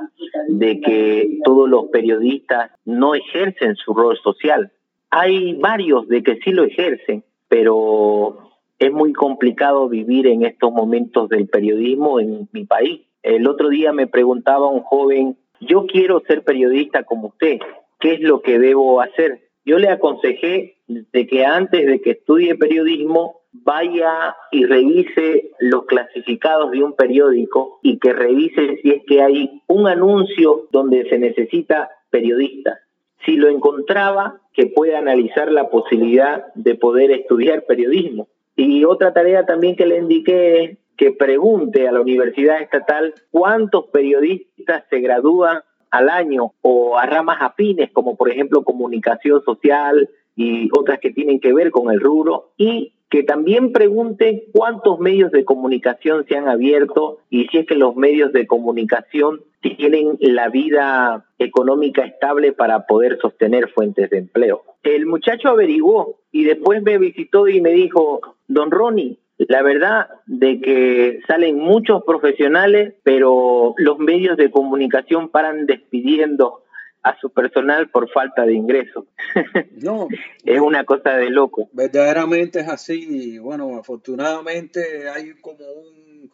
de 0.47 0.79
que 0.79 1.39
todos 1.43 1.67
los 1.67 1.87
periodistas 1.87 2.71
no 2.85 3.15
ejercen 3.15 3.75
su 3.75 3.93
rol 3.93 4.17
social. 4.23 4.71
Hay 5.11 5.53
varios 5.55 6.07
de 6.07 6.23
que 6.23 6.39
sí 6.43 6.51
lo 6.51 6.63
ejercen, 6.63 7.23
pero 7.47 8.51
es 8.77 8.91
muy 8.91 9.13
complicado 9.13 9.89
vivir 9.89 10.27
en 10.27 10.43
estos 10.45 10.71
momentos 10.71 11.29
del 11.29 11.47
periodismo 11.47 12.19
en 12.19 12.47
mi 12.51 12.65
país. 12.65 13.01
El 13.23 13.47
otro 13.47 13.69
día 13.69 13.91
me 13.91 14.07
preguntaba 14.07 14.67
un 14.67 14.81
joven, 14.81 15.37
yo 15.59 15.85
quiero 15.85 16.21
ser 16.27 16.43
periodista 16.43 17.03
como 17.03 17.27
usted, 17.27 17.59
¿qué 17.99 18.13
es 18.13 18.21
lo 18.21 18.41
que 18.41 18.59
debo 18.59 19.01
hacer? 19.01 19.49
Yo 19.65 19.77
le 19.77 19.89
aconsejé 19.89 20.77
de 20.87 21.27
que 21.27 21.45
antes 21.45 21.85
de 21.85 22.01
que 22.01 22.11
estudie 22.11 22.55
periodismo 22.55 23.41
vaya 23.51 24.35
y 24.51 24.65
revise 24.65 25.51
los 25.59 25.85
clasificados 25.85 26.71
de 26.71 26.83
un 26.83 26.93
periódico 26.93 27.79
y 27.81 27.99
que 27.99 28.13
revise 28.13 28.77
si 28.81 28.91
es 28.91 29.03
que 29.05 29.21
hay 29.21 29.61
un 29.67 29.87
anuncio 29.87 30.67
donde 30.71 31.07
se 31.09 31.17
necesita 31.17 31.89
periodista. 32.09 32.79
Si 33.25 33.35
lo 33.35 33.49
encontraba, 33.49 34.41
que 34.53 34.67
pueda 34.67 34.99
analizar 34.99 35.51
la 35.51 35.69
posibilidad 35.69 36.53
de 36.55 36.75
poder 36.75 37.11
estudiar 37.11 37.65
periodismo. 37.65 38.27
Y 38.55 38.83
otra 38.83 39.13
tarea 39.13 39.45
también 39.45 39.75
que 39.75 39.85
le 39.85 39.97
indiqué 39.97 40.63
es 40.63 40.77
que 40.97 41.11
pregunte 41.11 41.87
a 41.87 41.93
la 41.93 42.01
Universidad 42.01 42.61
Estatal 42.61 43.13
cuántos 43.31 43.85
periodistas 43.85 44.83
se 44.89 44.99
gradúan 44.99 45.61
al 45.91 46.09
año 46.09 46.53
o 46.61 46.97
a 46.97 47.05
ramas 47.05 47.37
afines 47.39 47.89
como 47.91 48.17
por 48.17 48.29
ejemplo 48.29 48.63
comunicación 48.63 49.41
social 49.43 50.09
y 50.35 50.69
otras 50.77 50.99
que 50.99 51.11
tienen 51.11 51.39
que 51.39 51.53
ver 51.53 51.71
con 51.71 51.91
el 51.91 52.01
rubro 52.01 52.51
y 52.57 52.93
que 53.09 53.23
también 53.23 53.71
pregunte 53.71 54.45
cuántos 54.53 54.99
medios 54.99 55.31
de 55.31 55.43
comunicación 55.43 56.25
se 56.27 56.37
han 56.37 56.47
abierto 56.47 57.19
y 57.29 57.47
si 57.47 57.59
es 57.59 57.65
que 57.65 57.75
los 57.75 57.95
medios 57.95 58.31
de 58.33 58.45
comunicación 58.45 59.41
tienen 59.61 60.17
la 60.21 60.49
vida 60.49 61.25
económica 61.37 62.03
estable 62.03 62.53
para 62.53 62.85
poder 62.85 63.17
sostener 63.19 63.69
fuentes 63.69 64.09
de 64.09 64.19
empleo. 64.19 64.63
El 64.83 65.05
muchacho 65.05 65.49
averiguó 65.49 66.19
y 66.31 66.43
después 66.45 66.81
me 66.83 66.97
visitó 66.97 67.47
y 67.47 67.61
me 67.61 67.71
dijo, 67.71 68.21
don 68.47 68.71
Ronnie, 68.71 69.17
la 69.37 69.63
verdad 69.63 70.07
de 70.25 70.59
que 70.61 71.19
salen 71.27 71.57
muchos 71.57 72.03
profesionales, 72.03 72.95
pero 73.03 73.73
los 73.77 73.97
medios 73.97 74.37
de 74.37 74.51
comunicación 74.51 75.29
paran 75.29 75.65
despidiendo 75.65 76.63
a 77.03 77.17
su 77.19 77.29
personal 77.29 77.89
por 77.89 78.09
falta 78.09 78.45
de 78.45 78.53
ingresos. 78.53 79.05
No. 79.81 80.07
es 80.43 80.59
una 80.59 80.83
cosa 80.83 81.11
de 81.11 81.29
loco. 81.29 81.69
Verdaderamente 81.71 82.59
es 82.59 82.67
así. 82.67 83.39
Bueno, 83.39 83.77
afortunadamente 83.77 85.09
hay 85.09 85.35
como 85.35 85.65
un 85.65 86.29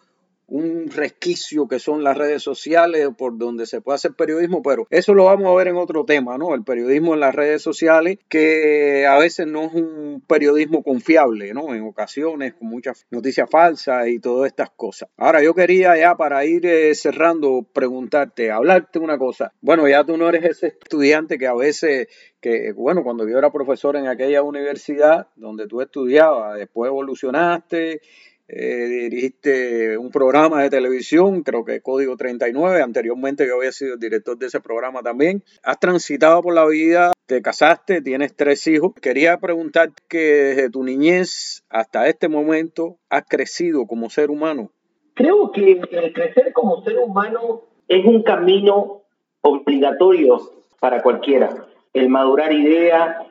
un 0.48 0.90
resquicio 0.90 1.68
que 1.68 1.80
son 1.80 2.04
las 2.04 2.18
redes 2.18 2.44
sociales 2.44 3.10
por 3.18 3.38
donde 3.38 3.66
se 3.66 3.82
puede 3.82 3.96
hacer 3.96 4.14
periodismo, 4.14 4.62
pero 4.62 4.88
eso 4.90 5.14
lo 5.14 5.26
vamos 5.26 5.48
a 5.48 5.56
ver 5.56 5.68
en 5.70 5.78
otro 5.78 6.06
tema, 6.06 6.38
¿no? 6.38 6.54
El 6.54 6.64
periodismo 6.64 7.14
en 7.14 7.20
las 7.20 7.34
redes 7.34 7.62
sociales, 7.62 8.20
que 8.30 9.06
a 9.08 9.18
veces 9.18 9.48
no 9.48 9.64
es 9.64 9.74
un 9.74 10.24
periodismo 10.28 10.84
confiable, 10.84 11.54
¿no? 11.54 11.74
En 11.74 11.84
ocasiones 11.84 12.54
con 12.54 12.68
muchas 12.68 13.06
noticias 13.10 13.50
falsas 13.50 14.08
y 14.08 14.20
todas 14.20 14.48
estas 14.48 14.70
cosas. 14.70 15.10
Ahora 15.18 15.42
yo 15.42 15.54
quería 15.54 15.98
ya 15.98 16.16
para 16.16 16.46
ir 16.46 16.66
eh, 16.66 16.94
cerrando 16.96 17.66
preguntarte, 17.74 18.52
hablarte 18.52 19.00
una 19.00 19.18
cosa. 19.18 19.54
Bueno, 19.62 19.88
ya 19.88 20.04
tú 20.04 20.18
no 20.18 20.30
eres 20.30 20.46
ese 20.46 20.68
estudiante 20.68 21.38
que 21.38 21.48
a 21.48 21.54
veces 21.54 22.08
que, 22.40 22.74
bueno, 22.74 23.04
cuando 23.04 23.28
yo 23.28 23.40
era 23.40 23.52
profesor 23.52 23.96
en 23.96 24.08
aquella 24.08 24.44
universidad 24.44 25.30
donde 25.36 25.68
tú 25.68 25.82
estudiabas, 25.82 26.60
después 26.60 26.90
evolucionaste 26.90 28.02
eh, 28.48 28.88
dirigiste 28.88 29.98
un 29.98 30.12
programa 30.12 30.62
de 30.62 30.70
televisión, 30.70 31.42
creo 31.42 31.66
que 31.66 31.82
Código 31.82 32.16
39, 32.16 32.82
anteriormente 32.82 33.48
yo 33.48 33.56
había 33.56 33.72
sido 33.72 33.98
director 33.98 34.38
de 34.38 34.48
ese 34.48 34.60
programa 34.60 35.02
también. 35.02 35.44
Has 35.64 35.80
transitado 35.80 36.42
por 36.44 36.54
la 36.54 36.66
vida, 36.68 37.14
te 37.26 37.42
casaste, 37.42 38.02
tienes 38.02 38.36
tres 38.36 38.68
hijos. 38.68 38.94
Quería 39.02 39.38
preguntarte 39.40 40.04
que 40.08 40.18
desde 40.18 40.70
tu 40.70 40.84
niñez 40.84 41.64
hasta 41.70 42.08
este 42.08 42.30
momento 42.30 42.98
has 43.10 43.24
crecido 43.28 43.88
como 43.88 44.10
ser 44.10 44.30
humano. 44.30 44.72
Creo 45.16 45.52
que 45.52 45.72
el 45.72 46.14
crecer 46.14 46.54
como 46.54 46.84
ser 46.84 47.00
humano 47.00 47.64
es 47.88 48.06
un 48.06 48.22
camino 48.22 49.04
obligatorio 49.42 50.40
para 50.80 51.02
cualquiera. 51.02 51.68
El 51.94 52.10
madurar 52.10 52.54
ideas, 52.54 53.26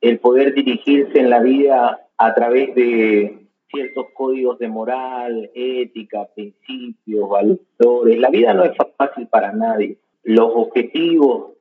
el 0.00 0.18
poder 0.18 0.52
dirigirse 0.52 1.18
en 1.18 1.30
la 1.30 1.40
vida 1.40 2.08
a 2.18 2.34
través 2.34 2.74
de 2.74 3.39
ciertos 3.70 4.06
códigos 4.14 4.58
de 4.58 4.68
moral, 4.68 5.50
ética, 5.54 6.28
principios, 6.34 7.28
valores. 7.28 8.18
La 8.18 8.30
vida 8.30 8.54
no 8.54 8.64
es 8.64 8.72
fácil 8.96 9.26
para 9.28 9.52
nadie. 9.52 9.98
Los 10.22 10.50
objetivos, 10.54 11.52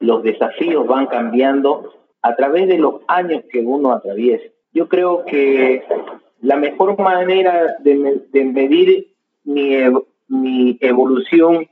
los 0.00 0.22
desafíos 0.22 0.86
van 0.86 1.06
cambiando 1.06 1.92
a 2.22 2.34
través 2.36 2.68
de 2.68 2.78
los 2.78 3.02
años 3.06 3.42
que 3.50 3.60
uno 3.60 3.92
atraviesa. 3.92 4.44
Yo 4.72 4.88
creo 4.88 5.24
que 5.24 5.84
la 6.40 6.56
mejor 6.56 6.98
manera 6.98 7.76
de, 7.80 8.20
medir 8.44 9.14
mi, 9.44 9.76
mi 10.28 10.78
evolución 10.80 11.68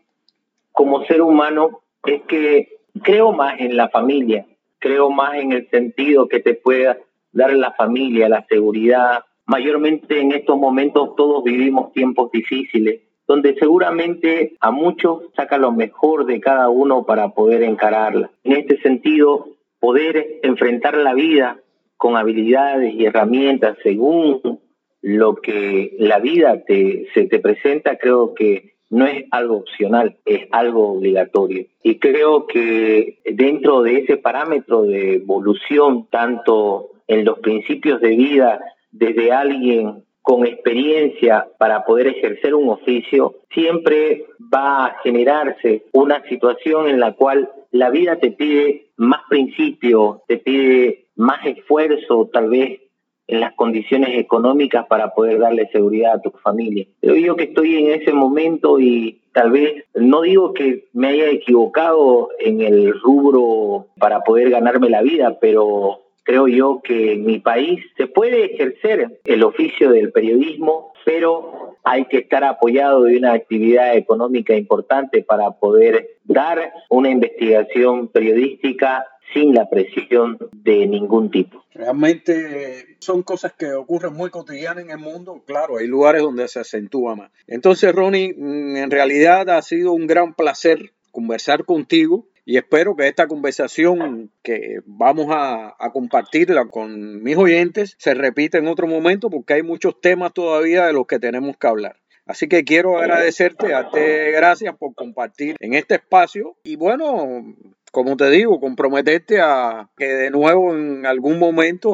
como 0.73 1.05
ser 1.05 1.23
humano 1.23 1.81
es 2.05 2.23
que 2.23 2.79
creo 3.03 3.33
más 3.33 3.61
en 3.61 3.77
la 3.77 3.89
familia, 3.89 4.47
creo 4.79 5.11
más 5.11 5.37
en 5.37 5.53
el 5.53 5.69
sentido 5.71 6.29
que 6.29 6.41
te 6.41 6.55
pueda 6.55 6.99
dar 7.33 7.53
la 7.55 7.73
familia, 7.73 8.29
la 8.29 8.45
seguridad, 8.49 9.25
Mayormente 9.53 10.19
en 10.19 10.33
estos 10.33 10.57
momentos 10.57 11.15
todos 11.15 11.45
vivimos 11.45 11.93
tiempos 11.93 12.33
difíciles, 12.33 13.03
donde 13.29 13.55
seguramente 13.57 14.57
a 14.61 14.71
muchos 14.71 15.25
saca 15.37 15.59
lo 15.59 15.73
mejor 15.73 16.25
de 16.25 16.41
cada 16.41 16.71
uno 16.71 17.05
para 17.05 17.35
poder 17.35 17.63
encararla. 17.63 18.31
En 18.45 18.53
este 18.53 18.81
sentido, 18.81 19.49
poder 19.79 20.41
enfrentar 20.43 20.97
la 20.97 21.13
vida 21.13 21.61
con 21.99 22.17
habilidades 22.17 22.95
y 22.95 23.05
herramientas 23.05 23.77
según 23.83 24.59
lo 25.03 25.35
que 25.35 25.97
la 25.99 26.19
vida 26.19 26.65
te, 26.65 27.09
se 27.13 27.27
te 27.27 27.39
presenta, 27.39 27.99
creo 27.99 28.33
que 28.33 28.73
no 28.89 29.05
es 29.05 29.27
algo 29.33 29.57
opcional, 29.57 30.17
es 30.25 30.49
algo 30.51 30.95
obligatorio. 30.95 31.67
Y 31.83 31.99
creo 31.99 32.47
que 32.47 33.19
dentro 33.27 33.83
de 33.83 33.99
ese 33.99 34.17
parámetro 34.17 34.85
de 34.85 35.17
evolución, 35.17 36.07
tanto 36.11 36.93
en 37.07 37.27
los 37.27 37.39
principios 37.41 38.01
de 38.01 38.17
vida 38.17 38.59
desde 38.93 39.33
alguien 39.33 40.05
con 40.23 40.47
experiencia 40.47 41.49
para 41.59 41.85
poder 41.85 42.07
ejercer 42.07 42.55
un 42.55 42.69
oficio, 42.69 43.35
siempre 43.51 44.27
va 44.55 44.87
a 44.87 44.99
generarse 45.03 45.85
una 45.93 46.23
situación 46.29 46.89
en 46.89 47.01
la 47.01 47.13
cual 47.13 47.51
la 47.73 47.91
vida 47.91 48.17
te 48.17 48.31
pide 48.31 48.87
más 48.97 49.23
principios, 49.29 50.19
te 50.29 50.39
pide 50.39 51.07
más 51.17 51.45
esfuerzo, 51.45 52.31
tal 52.33 52.51
vez 52.51 52.81
en 53.27 53.41
las 53.41 53.55
condiciones 53.55 54.19
económicas 54.19 54.87
para 54.87 55.15
poder 55.15 55.39
darle 55.39 55.69
seguridad 55.73 56.15
a 56.15 56.21
tu 56.21 56.31
familia. 56.31 56.87
Pero 57.01 57.17
yo 57.17 57.35
que 57.35 57.45
estoy 57.45 57.77
en 57.77 58.01
ese 58.01 58.13
momento 58.13 58.79
y 58.79 59.23
tal 59.33 59.51
vez 59.51 59.85
no 59.95 60.23
digo 60.23 60.53
que 60.53 60.89
me 60.93 61.09
haya 61.09 61.31
equivocado 61.31 62.29
en 62.39 62.61
el 62.61 62.93
rubro 63.01 63.87
para 63.99 64.21
poder 64.21 64.51
ganarme 64.51 64.91
la 64.91 65.03
vida, 65.03 65.39
pero 65.41 66.02
creo 66.25 66.49
yo 66.49 66.81
que 66.83 67.13
en 67.15 67.25
mi 67.25 67.39
país 67.39 67.85
se 67.97 68.07
puede 68.07 68.55
ejercer 68.55 69.21
el 69.25 69.43
oficio 69.43 69.91
del 69.91 70.13
periodismo, 70.13 70.93
pero 71.05 71.77
hay 71.85 72.05
que 72.07 72.19
estar 72.19 72.45
apoyado 72.45 73.05
de 73.05 73.17
una 73.17 73.33
actividad 73.33 73.97
económica 73.97 74.55
importante 74.55 75.23
para 75.23 75.51
poder 75.53 76.19
dar 76.25 76.73
una 76.89 77.11
investigación 77.11 78.09
periodística 78.09 79.05
sin 79.33 79.55
la 79.55 79.69
presión 79.69 80.39
de 80.53 80.87
ningún 80.87 81.31
tipo. 81.31 81.65
Realmente 81.75 82.97
son 82.99 83.23
cosas 83.23 83.55
que 83.55 83.73
ocurren 83.73 84.13
muy 84.13 84.31
cotidianas 84.31 84.85
en 84.85 84.91
el 84.91 84.99
mundo. 84.99 85.43
Claro, 85.47 85.79
hay 85.79 85.87
lugares 85.87 86.23
donde 86.23 86.47
se 86.49 86.61
acentúa 86.61 87.17
más. 87.17 87.31
Entonces, 87.47 87.95
Ronnie, 87.95 88.35
mm, 88.37 88.77
en 88.77 88.91
realidad 88.91 89.49
ha 89.49 89.63
sido 89.63 89.93
un 89.93 90.07
gran 90.07 90.35
placer 90.35 90.93
conversar 91.11 91.65
contigo 91.65 92.27
y 92.45 92.57
espero 92.57 92.97
que 92.97 93.07
esta 93.07 93.29
conversación 93.29 94.31
que 94.43 94.81
vamos 94.85 95.27
a, 95.31 95.77
compartirla 95.93 96.67
con 96.67 97.23
mis 97.23 97.37
oyentes 97.37 97.95
se 97.99 98.15
repita 98.15 98.59
en 98.59 98.67
otro 98.67 98.87
momento 98.87 99.31
porque 99.31 99.55
hay 99.55 99.63
muchos 99.63 100.01
temas 100.01 100.33
todavía 100.33 100.87
de 100.87 100.93
los 100.93 101.07
que 101.07 101.19
tenemos 101.19 101.57
que 101.57 101.67
hablar. 101.67 101.97
Así 102.25 102.49
que 102.49 102.65
quiero 102.65 102.99
agradecerte, 102.99 103.69
darte 103.69 104.31
gracias 104.31 104.77
por 104.77 104.95
compartir 104.95 105.57
en 105.61 105.75
este 105.75 105.97
espacio 105.97 106.57
y 106.63 106.77
bueno, 106.77 107.55
como 107.91 108.17
te 108.17 108.31
digo, 108.31 108.59
comprometerte 108.61 109.41
a 109.41 109.91
que 109.97 110.07
de 110.07 110.31
nuevo 110.31 110.75
en 110.75 111.05
algún 111.05 111.39
momento 111.39 111.91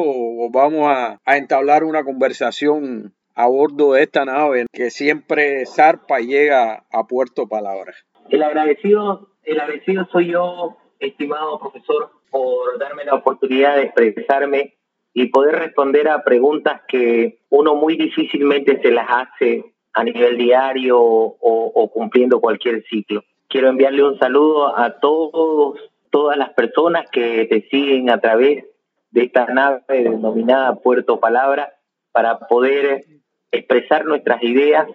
vamos 0.50 0.86
a, 0.86 1.20
a 1.24 1.36
entablar 1.38 1.82
una 1.82 2.04
conversación 2.04 3.14
a 3.34 3.46
bordo 3.46 3.94
de 3.94 4.02
esta 4.02 4.24
nave 4.24 4.66
que 4.72 4.90
siempre 4.90 5.64
zarpa 5.66 6.20
y 6.20 6.26
llega 6.26 6.84
a 6.92 7.06
Puerto 7.06 7.48
Palabras. 7.48 7.96
El 8.30 8.42
agradecido 8.42 9.28
el 9.48 9.60
agradecido 9.60 10.06
soy 10.12 10.32
yo, 10.32 10.76
estimado 10.98 11.58
profesor, 11.58 12.10
por 12.30 12.78
darme 12.78 13.04
la 13.04 13.14
oportunidad 13.14 13.76
de 13.76 13.84
expresarme 13.84 14.74
y 15.14 15.26
poder 15.26 15.56
responder 15.56 16.08
a 16.08 16.22
preguntas 16.22 16.82
que 16.86 17.38
uno 17.48 17.74
muy 17.74 17.96
difícilmente 17.96 18.80
se 18.82 18.90
las 18.90 19.06
hace 19.08 19.72
a 19.94 20.04
nivel 20.04 20.36
diario 20.36 20.98
o, 21.00 21.90
cumpliendo 21.92 22.40
cualquier 22.40 22.84
ciclo. 22.84 23.24
Quiero 23.48 23.68
enviarle 23.68 24.04
un 24.04 24.18
saludo 24.18 24.76
a 24.76 25.00
todos, 25.00 25.80
todas 26.10 26.36
las 26.36 26.50
personas 26.50 27.10
que 27.10 27.46
te 27.46 27.62
siguen 27.70 28.10
a 28.10 28.20
través 28.20 28.64
de 29.10 29.24
esta 29.24 29.46
nave 29.46 29.82
denominada 29.88 30.76
Puerto 30.76 31.18
Palabra 31.18 31.72
para 32.12 32.38
poder 32.40 33.06
expresar 33.50 34.04
nuestras 34.04 34.42
ideas 34.42 34.86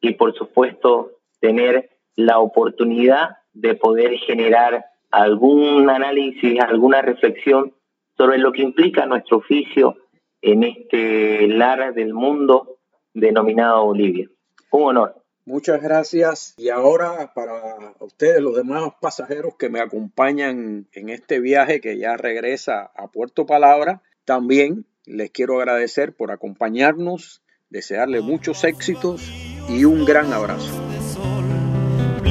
y 0.00 0.12
por 0.12 0.34
supuesto 0.34 1.12
tener 1.40 1.90
la 2.14 2.38
oportunidad 2.38 3.38
de 3.56 3.74
poder 3.74 4.16
generar 4.18 4.86
algún 5.10 5.88
análisis, 5.88 6.60
alguna 6.60 7.02
reflexión 7.02 7.74
sobre 8.16 8.38
lo 8.38 8.52
que 8.52 8.62
implica 8.62 9.06
nuestro 9.06 9.38
oficio 9.38 9.96
en 10.42 10.62
este 10.62 11.48
lar 11.48 11.94
del 11.94 12.12
mundo 12.12 12.78
denominado 13.14 13.86
Bolivia. 13.86 14.28
Un 14.70 14.82
honor. 14.82 15.22
Muchas 15.46 15.80
gracias. 15.80 16.54
Y 16.58 16.68
ahora 16.68 17.32
para 17.34 17.94
ustedes, 18.00 18.42
los 18.42 18.56
demás 18.56 18.90
pasajeros 19.00 19.56
que 19.56 19.70
me 19.70 19.80
acompañan 19.80 20.88
en 20.92 21.08
este 21.08 21.40
viaje 21.40 21.80
que 21.80 21.98
ya 21.98 22.16
regresa 22.16 22.90
a 22.94 23.08
Puerto 23.08 23.46
Palabra, 23.46 24.02
también 24.24 24.86
les 25.04 25.30
quiero 25.30 25.58
agradecer 25.58 26.14
por 26.14 26.32
acompañarnos, 26.32 27.42
desearles 27.70 28.22
muchos 28.22 28.64
éxitos 28.64 29.30
y 29.68 29.84
un 29.84 30.04
gran 30.04 30.32
abrazo 30.32 30.95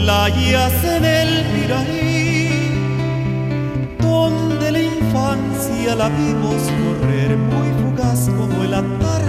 playas 0.06 0.84
en 0.84 1.04
el 1.04 1.30
Piraí, 1.52 2.70
donde 4.00 4.72
la 4.72 4.82
infancia 4.82 5.96
la 5.96 6.10
vimos 6.10 6.62
correr 6.82 7.36
muy 7.36 7.70
fugaz 7.82 8.30
como 8.38 8.64
el 8.64 8.74
andar 8.76 9.25